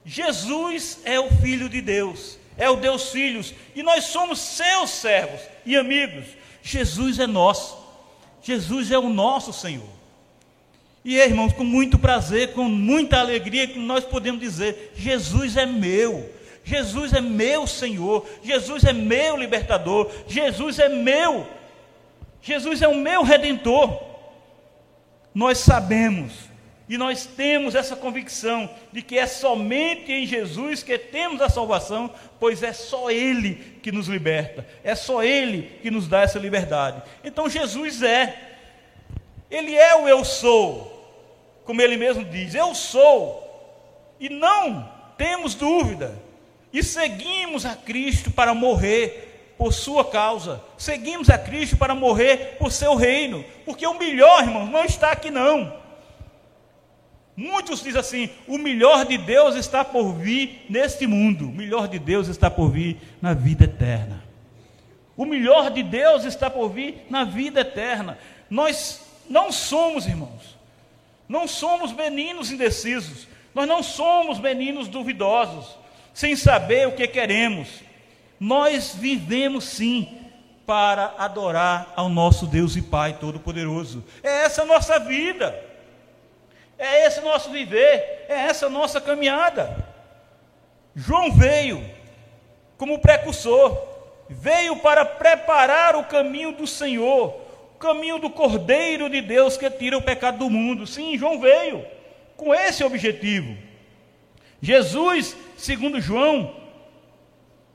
Jesus 0.05 1.01
é 1.07 1.19
o 1.19 1.31
filho 1.37 1.71
de 1.71 1.81
Deus, 1.81 2.39
é 2.59 2.69
o 2.69 2.77
Deus 2.77 3.09
Filhos, 3.13 3.55
e 3.75 3.83
nós 3.83 4.05
somos 4.05 4.39
seus 4.39 4.91
servos 4.91 5.41
e 5.65 5.75
amigos. 5.75 6.27
Jesus 6.63 7.19
é 7.19 7.27
nosso. 7.27 7.79
Jesus 8.43 8.93
é 8.93 8.99
o 8.99 9.09
nosso 9.09 9.55
Senhor. 9.55 9.89
E 11.03 11.17
irmãos, 11.17 11.55
com 11.55 11.65
muito 11.65 11.99
prazer, 11.99 12.53
com 12.53 12.65
muita 12.65 13.21
alegria, 13.21 13.67
que 13.67 13.79
nós 13.79 14.05
podemos 14.05 14.39
dizer: 14.39 14.93
Jesus 14.95 15.57
é 15.57 15.65
meu. 15.65 16.37
Jesus 16.69 17.15
é 17.15 17.21
meu 17.21 17.67
Senhor, 17.67 18.29
Jesus 18.43 18.85
é 18.85 18.93
meu 18.93 19.39
libertador, 19.39 20.11
Jesus 20.27 20.79
é 20.79 20.87
meu, 20.87 21.47
Jesus 22.43 22.83
é 22.83 22.89
o 22.89 22.95
meu 22.95 23.23
redentor. 23.23 23.99
nós 25.35 25.59
sabemos 25.59 26.33
e 26.87 26.99
nós 26.99 27.25
temos 27.25 27.75
essa 27.75 27.97
convicção 27.97 28.69
de 28.93 29.01
que 29.01 29.19
é 29.19 29.27
somente 29.27 30.13
em 30.13 30.27
Jesus 30.27 30.83
que 30.83 30.99
temos 30.99 31.41
a 31.41 31.49
salvação, 31.49 32.13
pois 32.39 32.63
é 32.63 32.75
só 32.75 33.11
Ele 33.11 33.55
que 33.83 33.91
nos 33.91 34.07
liberta, 34.07 34.67
é 34.85 34.95
só 34.95 35.23
Ele 35.23 35.79
que 35.81 35.91
nos 35.91 36.07
dá 36.07 36.21
essa 36.21 36.39
liberdade. 36.39 37.03
Então 37.25 37.49
Jesus 37.49 38.03
é, 38.03 38.59
Ele 39.51 39.75
é 39.75 39.97
o 39.97 40.07
eu 40.07 40.23
sou, 40.23 41.63
como 41.65 41.81
Ele 41.81 41.97
mesmo 41.97 42.27
diz: 42.27 42.55
Eu 42.55 42.75
sou, 42.75 44.15
e 44.21 44.29
não 44.29 44.93
temos 45.17 45.55
dúvida, 45.55 46.28
e 46.73 46.83
seguimos 46.83 47.65
a 47.65 47.75
Cristo 47.75 48.31
para 48.31 48.55
morrer 48.55 49.55
por 49.57 49.73
sua 49.73 50.05
causa, 50.05 50.63
seguimos 50.77 51.29
a 51.29 51.37
Cristo 51.37 51.77
para 51.77 51.95
morrer 51.95 52.57
por 52.59 52.71
seu 52.71 52.95
reino, 52.95 53.45
porque 53.65 53.87
o 53.87 53.99
melhor, 53.99 54.43
irmão, 54.43 54.67
não 54.67 54.85
está 54.85 55.11
aqui 55.11 55.31
não. 55.31 55.77
Muitos 57.37 57.83
dizem 57.83 58.01
assim: 58.01 58.31
o 58.47 58.59
melhor 58.59 59.05
de 59.05 59.17
Deus 59.17 59.55
está 59.55 59.85
por 59.85 60.13
vir 60.13 60.67
neste 60.69 61.07
mundo, 61.07 61.49
o 61.49 61.53
melhor 61.53 61.89
de 61.89 61.99
Deus 61.99 62.29
está 62.29 62.51
por 62.51 62.71
vir 62.71 62.99
na 63.23 63.33
vida 63.33 63.65
eterna. 63.65 64.25
O 65.17 65.25
melhor 65.25 65.71
de 65.71 65.83
Deus 65.83 66.25
está 66.25 66.49
por 66.49 66.69
vir 66.69 67.07
na 67.11 67.25
vida 67.25 67.61
eterna. 67.61 68.19
Nós 68.49 69.03
não 69.29 69.51
somos, 69.51 70.07
irmãos, 70.07 70.57
não 71.29 71.49
somos 71.49 71.93
meninos 71.93 72.53
indecisos, 72.53 73.27
nós 73.55 73.67
não 73.67 73.83
somos 73.83 74.39
meninos 74.39 74.87
duvidosos, 74.87 75.77
sem 76.19 76.35
saber 76.35 76.89
o 76.89 76.97
que 76.97 77.07
queremos. 77.07 77.69
Nós 78.41 78.93
vivemos 78.93 79.63
sim 79.63 80.19
para 80.67 81.15
adorar 81.17 81.93
ao 81.95 82.09
nosso 82.09 82.45
Deus 82.45 82.75
e 82.75 82.83
Pai 82.83 83.17
Todo-Poderoso. 83.21 84.05
É 84.21 84.43
essa 84.43 84.63
a 84.63 84.65
nossa 84.65 84.99
vida. 84.99 85.57
É 86.77 87.07
esse 87.07 87.21
nosso 87.21 87.51
viver, 87.51 88.27
é 88.29 88.35
essa 88.49 88.67
a 88.67 88.69
nossa 88.69 89.01
caminhada. 89.01 89.87
João 90.93 91.31
veio 91.31 91.89
como 92.77 92.99
precursor, 92.99 93.81
veio 94.29 94.75
para 94.75 95.05
preparar 95.05 95.95
o 95.95 96.03
caminho 96.03 96.51
do 96.51 96.67
Senhor, 96.67 97.41
o 97.77 97.79
caminho 97.79 98.19
do 98.19 98.29
Cordeiro 98.29 99.09
de 99.09 99.21
Deus 99.21 99.57
que 99.57 99.71
tira 99.71 99.97
o 99.97 100.03
pecado 100.03 100.39
do 100.39 100.51
mundo. 100.51 100.85
Sim, 100.85 101.17
João 101.17 101.39
veio 101.39 101.87
com 102.37 102.53
esse 102.53 102.83
objetivo. 102.83 103.68
Jesus, 104.61 105.37
segundo 105.57 106.01
João, 106.01 106.55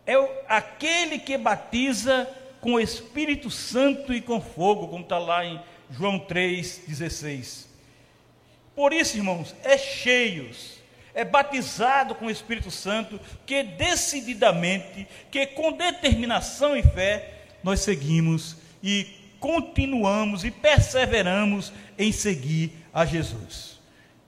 é 0.05 0.15
aquele 0.47 1.19
que 1.19 1.37
batiza 1.37 2.29
com 2.59 2.73
o 2.73 2.79
Espírito 2.79 3.49
Santo 3.49 4.13
e 4.13 4.21
com 4.21 4.41
fogo, 4.41 4.87
como 4.87 5.03
está 5.03 5.17
lá 5.17 5.45
em 5.45 5.59
João 5.89 6.19
3,16. 6.19 7.65
Por 8.75 8.91
isso, 8.91 9.17
irmãos, 9.17 9.55
é 9.63 9.77
cheios, 9.77 10.79
é 11.13 11.23
batizado 11.23 12.15
com 12.15 12.25
o 12.25 12.31
Espírito 12.31 12.71
Santo, 12.71 13.19
que 13.45 13.63
decididamente, 13.63 15.07
que 15.29 15.45
com 15.47 15.71
determinação 15.71 16.75
e 16.75 16.81
fé, 16.81 17.43
nós 17.63 17.81
seguimos 17.81 18.57
e 18.81 19.07
continuamos 19.39 20.43
e 20.43 20.51
perseveramos 20.51 21.71
em 21.97 22.11
seguir 22.11 22.71
a 22.93 23.05
Jesus. 23.05 23.79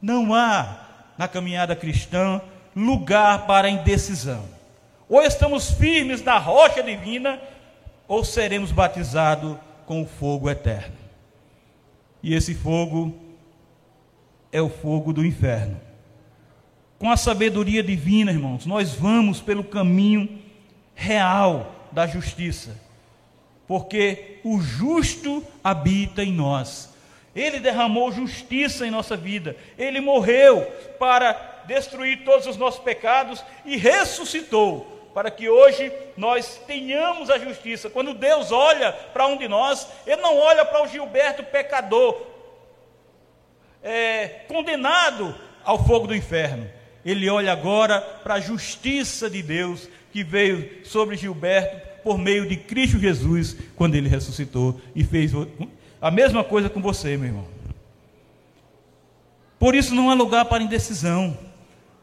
Não 0.01 0.33
há 0.33 0.84
na 1.17 1.27
caminhada 1.27 1.75
cristã 1.75 2.41
lugar 2.75 3.45
para 3.45 3.69
indecisão. 3.69 4.43
Ou 5.07 5.21
estamos 5.21 5.71
firmes 5.71 6.21
na 6.23 6.37
rocha 6.37 6.83
divina, 6.83 7.39
ou 8.07 8.23
seremos 8.23 8.71
batizados 8.71 9.57
com 9.85 10.01
o 10.01 10.07
fogo 10.07 10.49
eterno. 10.49 10.95
E 12.21 12.33
esse 12.33 12.53
fogo 12.55 13.15
é 14.51 14.61
o 14.61 14.69
fogo 14.69 15.13
do 15.13 15.25
inferno. 15.25 15.79
Com 16.97 17.11
a 17.11 17.17
sabedoria 17.17 17.83
divina, 17.83 18.31
irmãos, 18.31 18.65
nós 18.65 18.93
vamos 18.93 19.41
pelo 19.41 19.63
caminho 19.63 20.39
real 20.95 21.75
da 21.91 22.07
justiça, 22.07 22.79
porque 23.67 24.39
o 24.43 24.59
justo 24.59 25.43
habita 25.63 26.23
em 26.23 26.31
nós 26.31 26.94
ele 27.35 27.59
derramou 27.59 28.11
justiça 28.11 28.87
em 28.87 28.91
nossa 28.91 29.17
vida. 29.17 29.55
Ele 29.77 29.99
morreu 29.99 30.61
para 30.97 31.63
destruir 31.65 32.23
todos 32.23 32.47
os 32.47 32.55
nossos 32.55 32.79
pecados 32.79 33.43
e 33.65 33.75
ressuscitou 33.75 34.95
para 35.13 35.31
que 35.31 35.47
hoje 35.47 35.91
nós 36.17 36.61
tenhamos 36.67 37.29
a 37.29 37.39
justiça. 37.39 37.89
Quando 37.89 38.13
Deus 38.13 38.51
olha 38.51 38.91
para 38.91 39.27
um 39.27 39.37
de 39.37 39.47
nós, 39.47 39.87
Ele 40.05 40.21
não 40.21 40.37
olha 40.37 40.65
para 40.65 40.83
o 40.83 40.87
Gilberto 40.87 41.41
pecador, 41.41 42.21
é, 43.81 44.27
condenado 44.47 45.33
ao 45.63 45.83
fogo 45.85 46.07
do 46.07 46.15
inferno. 46.15 46.69
Ele 47.05 47.29
olha 47.29 47.51
agora 47.51 48.01
para 48.01 48.35
a 48.35 48.39
justiça 48.41 49.29
de 49.29 49.41
Deus 49.41 49.87
que 50.11 50.23
veio 50.23 50.85
sobre 50.85 51.15
Gilberto 51.15 51.95
por 52.03 52.17
meio 52.17 52.47
de 52.47 52.57
Cristo 52.57 52.99
Jesus, 52.99 53.55
quando 53.75 53.95
ele 53.95 54.09
ressuscitou 54.09 54.79
e 54.93 55.03
fez 55.03 55.31
a 56.01 56.11
mesma 56.11 56.43
coisa 56.43 56.69
com 56.69 56.81
você, 56.81 57.17
meu 57.17 57.27
irmão. 57.27 57.55
Por 59.57 59.73
isso 59.73 59.95
não 59.95 60.09
há 60.09 60.13
lugar 60.13 60.45
para 60.45 60.63
indecisão. 60.63 61.37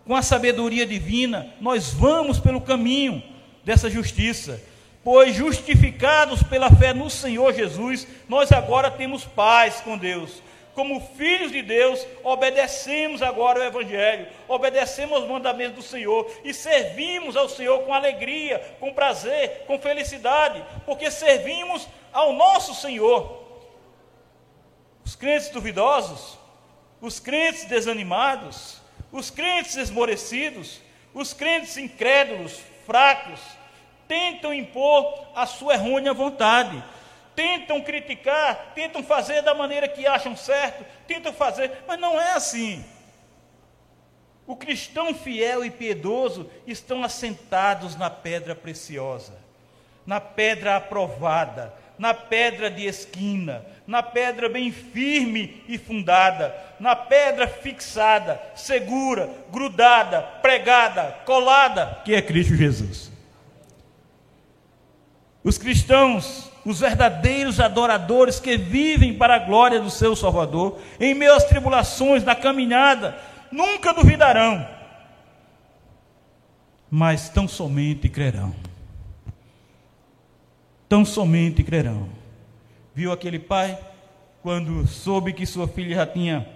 Com 0.07 0.16
a 0.16 0.22
sabedoria 0.22 0.85
divina, 0.85 1.55
nós 1.61 1.92
vamos 1.92 2.40
pelo 2.40 2.61
caminho 2.61 3.22
dessa 3.64 3.88
justiça. 3.88 4.61
Pois 5.05 5.35
justificados 5.35 6.42
pela 6.42 6.70
fé 6.70 6.92
no 6.92 7.11
Senhor 7.11 7.52
Jesus, 7.52 8.07
nós 8.28 8.50
agora 8.52 8.90
temos 8.90 9.24
paz 9.24 9.81
com 9.81 9.98
Deus. 9.98 10.42
Como 10.74 11.00
filhos 11.16 11.52
de 11.52 11.61
Deus, 11.61 12.07
obedecemos 12.24 13.20
agora 13.20 13.61
o 13.61 13.64
Evangelho, 13.64 14.26
obedecemos 14.48 15.18
aos 15.18 15.28
mandamentos 15.28 15.76
do 15.76 15.83
Senhor 15.83 16.31
e 16.42 16.55
servimos 16.55 17.37
ao 17.37 17.48
Senhor 17.48 17.81
com 17.81 17.92
alegria, 17.92 18.59
com 18.81 18.92
prazer, 18.92 19.64
com 19.66 19.78
felicidade, 19.78 20.64
porque 20.87 21.11
servimos 21.11 21.87
ao 22.11 22.33
nosso 22.33 22.74
Senhor 22.74 23.41
os 25.04 25.14
crentes 25.14 25.50
duvidosos, 25.50 26.38
os 27.00 27.18
crentes 27.18 27.64
desanimados, 27.64 28.80
os 29.10 29.30
crentes 29.30 29.76
esmorecidos, 29.76 30.80
os 31.12 31.32
crentes 31.32 31.76
incrédulos, 31.76 32.60
fracos, 32.86 33.40
tentam 34.08 34.52
impor 34.52 35.26
a 35.34 35.46
sua 35.46 35.74
errônea 35.74 36.14
vontade, 36.14 36.82
tentam 37.34 37.80
criticar, 37.80 38.72
tentam 38.74 39.02
fazer 39.02 39.42
da 39.42 39.54
maneira 39.54 39.88
que 39.88 40.06
acham 40.06 40.36
certo, 40.36 40.84
tentam 41.06 41.32
fazer, 41.32 41.82
mas 41.86 41.98
não 41.98 42.20
é 42.20 42.32
assim. 42.32 42.84
O 44.46 44.56
cristão 44.56 45.14
fiel 45.14 45.64
e 45.64 45.70
piedoso 45.70 46.50
estão 46.66 47.04
assentados 47.04 47.96
na 47.96 48.10
pedra 48.10 48.54
preciosa, 48.54 49.38
na 50.04 50.20
pedra 50.20 50.76
aprovada, 50.76 51.72
na 52.02 52.12
pedra 52.12 52.68
de 52.68 52.84
esquina, 52.84 53.64
na 53.86 54.02
pedra 54.02 54.48
bem 54.48 54.72
firme 54.72 55.62
e 55.68 55.78
fundada, 55.78 56.52
na 56.80 56.96
pedra 56.96 57.46
fixada, 57.46 58.42
segura, 58.56 59.30
grudada, 59.52 60.20
pregada, 60.42 61.18
colada, 61.24 62.00
que 62.04 62.12
é 62.12 62.20
Cristo 62.20 62.56
Jesus. 62.56 63.12
Os 65.44 65.56
cristãos, 65.56 66.50
os 66.64 66.80
verdadeiros 66.80 67.60
adoradores 67.60 68.40
que 68.40 68.56
vivem 68.56 69.16
para 69.16 69.36
a 69.36 69.38
glória 69.38 69.78
do 69.78 69.88
seu 69.88 70.16
Salvador, 70.16 70.80
em 70.98 71.14
meio 71.14 71.34
às 71.34 71.44
tribulações, 71.44 72.24
na 72.24 72.34
caminhada, 72.34 73.16
nunca 73.48 73.94
duvidarão, 73.94 74.68
mas 76.90 77.28
tão 77.28 77.46
somente 77.46 78.08
crerão 78.08 78.71
tão 80.92 81.07
somente 81.07 81.62
crerão. 81.62 82.07
Viu 82.94 83.12
aquele 83.12 83.38
pai, 83.38 83.78
quando 84.42 84.87
soube 84.87 85.33
que 85.33 85.46
sua 85.46 85.66
filha 85.66 85.94
já 85.94 86.07
tinha 86.07 86.46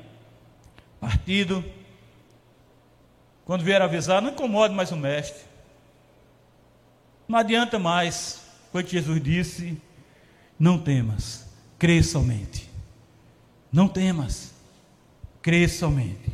partido, 1.00 1.64
quando 3.46 3.64
vieram 3.64 3.86
avisar, 3.86 4.20
não 4.20 4.32
incomode 4.32 4.74
mais 4.74 4.92
o 4.92 4.96
mestre. 4.96 5.42
Não 7.26 7.38
adianta 7.38 7.78
mais, 7.78 8.42
foi 8.70 8.84
que 8.84 8.90
Jesus 8.90 9.22
disse: 9.22 9.80
não 10.58 10.78
temas, 10.78 11.48
crê 11.78 12.02
somente. 12.02 12.68
Não 13.72 13.88
temas, 13.88 14.52
crê 15.40 15.66
somente. 15.66 16.30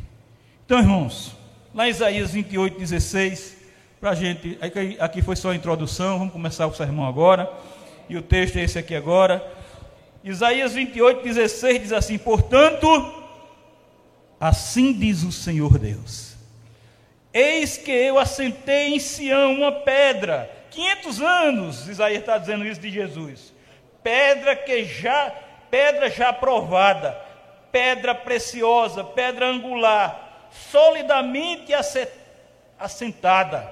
Então, 0.65 0.77
irmãos, 0.77 1.37
lá 1.73 1.87
em 1.87 1.91
Isaías 1.91 2.31
28, 2.31 2.77
16, 2.77 3.55
para 4.01 4.09
a 4.09 4.15
gente, 4.15 4.57
aqui 4.99 5.21
foi 5.21 5.37
só 5.37 5.51
a 5.51 5.55
introdução, 5.55 6.19
vamos 6.19 6.33
começar 6.33 6.67
o 6.67 6.73
sermão 6.73 7.07
agora 7.07 7.49
e 8.09 8.17
o 8.17 8.21
texto 8.21 8.57
é 8.57 8.63
esse 8.63 8.77
aqui 8.77 8.95
agora. 8.95 9.45
Isaías 10.23 10.73
28, 10.73 11.23
16 11.23 11.81
diz 11.81 11.91
assim: 11.91 12.17
Portanto, 12.17 12.87
assim 14.39 14.93
diz 14.93 15.23
o 15.23 15.31
Senhor 15.31 15.77
Deus: 15.77 16.35
Eis 17.33 17.77
que 17.77 17.91
eu 17.91 18.17
assentei 18.17 18.93
em 18.93 18.99
Sião 18.99 19.53
uma 19.53 19.71
pedra, 19.71 20.49
500 20.71 21.21
anos, 21.21 21.87
Isaías 21.87 22.19
está 22.19 22.37
dizendo 22.37 22.65
isso 22.65 22.79
de 22.79 22.89
Jesus, 22.89 23.53
pedra 24.01 24.55
que 24.55 24.85
já, 24.85 25.31
pedra 25.69 26.09
já 26.09 26.31
provada, 26.31 27.17
pedra 27.71 28.15
preciosa, 28.15 29.03
pedra 29.03 29.47
angular, 29.47 30.47
solidamente 30.71 31.73
assentada. 32.79 33.71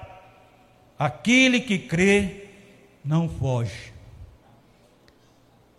Aquele 0.98 1.62
que 1.62 1.80
crê 1.80 2.46
não 3.04 3.28
foge. 3.28 3.90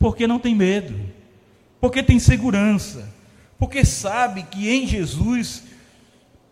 Porque 0.03 0.27
não 0.27 0.41
tem 0.41 0.53
medo, 0.53 0.99
porque 1.81 2.03
tem 2.03 2.19
segurança, 2.19 3.09
porque 3.57 3.85
sabe 3.85 4.43
que 4.43 4.69
em 4.69 4.85
Jesus 4.85 5.63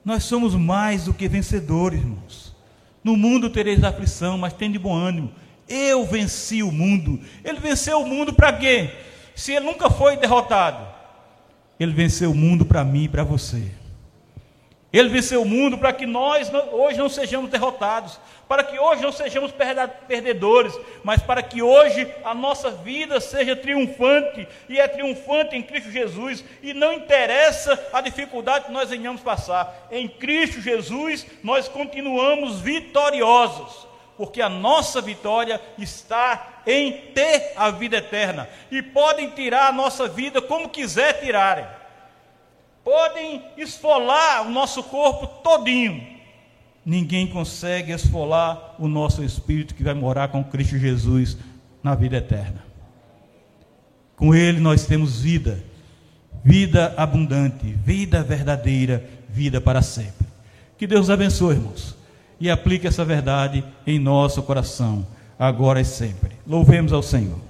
nós 0.04 0.22
somos 0.22 0.54
mais 0.54 1.06
do 1.06 1.12
que 1.12 1.26
vencedores, 1.26 1.98
irmãos. 1.98 2.54
No 3.02 3.16
mundo 3.16 3.50
tereis 3.50 3.82
aflição, 3.82 4.38
mas 4.38 4.52
tem 4.52 4.70
de 4.70 4.78
bom 4.78 4.94
ânimo. 4.94 5.32
Eu 5.68 6.06
venci 6.06 6.62
o 6.62 6.70
mundo. 6.70 7.18
Ele 7.42 7.58
venceu 7.58 8.00
o 8.00 8.06
mundo 8.06 8.32
para 8.32 8.52
quê? 8.52 8.88
Se 9.34 9.50
ele 9.50 9.66
nunca 9.66 9.90
foi 9.90 10.16
derrotado, 10.16 10.86
ele 11.80 11.92
venceu 11.92 12.30
o 12.30 12.36
mundo 12.36 12.64
para 12.64 12.84
mim 12.84 13.02
e 13.02 13.08
para 13.08 13.24
você. 13.24 13.64
Ele 14.92 15.08
venceu 15.08 15.42
o 15.42 15.46
mundo 15.46 15.78
para 15.78 15.92
que 15.92 16.04
nós 16.04 16.50
hoje 16.72 16.98
não 16.98 17.08
sejamos 17.08 17.48
derrotados, 17.48 18.18
para 18.48 18.64
que 18.64 18.76
hoje 18.76 19.00
não 19.00 19.12
sejamos 19.12 19.52
perdedores, 20.08 20.76
mas 21.04 21.22
para 21.22 21.40
que 21.40 21.62
hoje 21.62 22.12
a 22.24 22.34
nossa 22.34 22.72
vida 22.72 23.20
seja 23.20 23.54
triunfante, 23.54 24.48
e 24.68 24.80
é 24.80 24.88
triunfante 24.88 25.54
em 25.54 25.62
Cristo 25.62 25.92
Jesus, 25.92 26.44
e 26.60 26.74
não 26.74 26.92
interessa 26.92 27.80
a 27.92 28.00
dificuldade 28.00 28.64
que 28.64 28.72
nós 28.72 28.90
venhamos 28.90 29.20
passar, 29.20 29.86
em 29.92 30.08
Cristo 30.08 30.60
Jesus 30.60 31.24
nós 31.44 31.68
continuamos 31.68 32.58
vitoriosos, 32.58 33.86
porque 34.16 34.42
a 34.42 34.48
nossa 34.48 35.00
vitória 35.00 35.60
está 35.78 36.62
em 36.66 36.92
ter 37.14 37.52
a 37.54 37.70
vida 37.70 37.98
eterna, 37.98 38.48
e 38.72 38.82
podem 38.82 39.30
tirar 39.30 39.68
a 39.68 39.72
nossa 39.72 40.08
vida 40.08 40.42
como 40.42 40.68
quiser 40.68 41.20
tirarem 41.20 41.79
podem 42.84 43.42
esfolar 43.56 44.46
o 44.46 44.50
nosso 44.50 44.82
corpo 44.82 45.26
todinho. 45.42 46.02
Ninguém 46.84 47.26
consegue 47.26 47.92
esfolar 47.92 48.74
o 48.78 48.88
nosso 48.88 49.22
espírito 49.22 49.74
que 49.74 49.82
vai 49.82 49.94
morar 49.94 50.28
com 50.28 50.42
Cristo 50.42 50.78
Jesus 50.78 51.36
na 51.82 51.94
vida 51.94 52.16
eterna. 52.16 52.64
Com 54.16 54.34
Ele 54.34 54.60
nós 54.60 54.86
temos 54.86 55.20
vida, 55.20 55.62
vida 56.44 56.94
abundante, 56.96 57.66
vida 57.66 58.22
verdadeira, 58.22 59.04
vida 59.28 59.60
para 59.60 59.82
sempre. 59.82 60.26
Que 60.76 60.86
Deus 60.86 61.10
abençoe, 61.10 61.56
irmãos, 61.56 61.94
e 62.38 62.50
aplique 62.50 62.86
essa 62.86 63.04
verdade 63.04 63.64
em 63.86 63.98
nosso 63.98 64.42
coração, 64.42 65.06
agora 65.38 65.80
e 65.80 65.84
sempre. 65.84 66.32
Louvemos 66.46 66.92
ao 66.92 67.02
Senhor. 67.02 67.49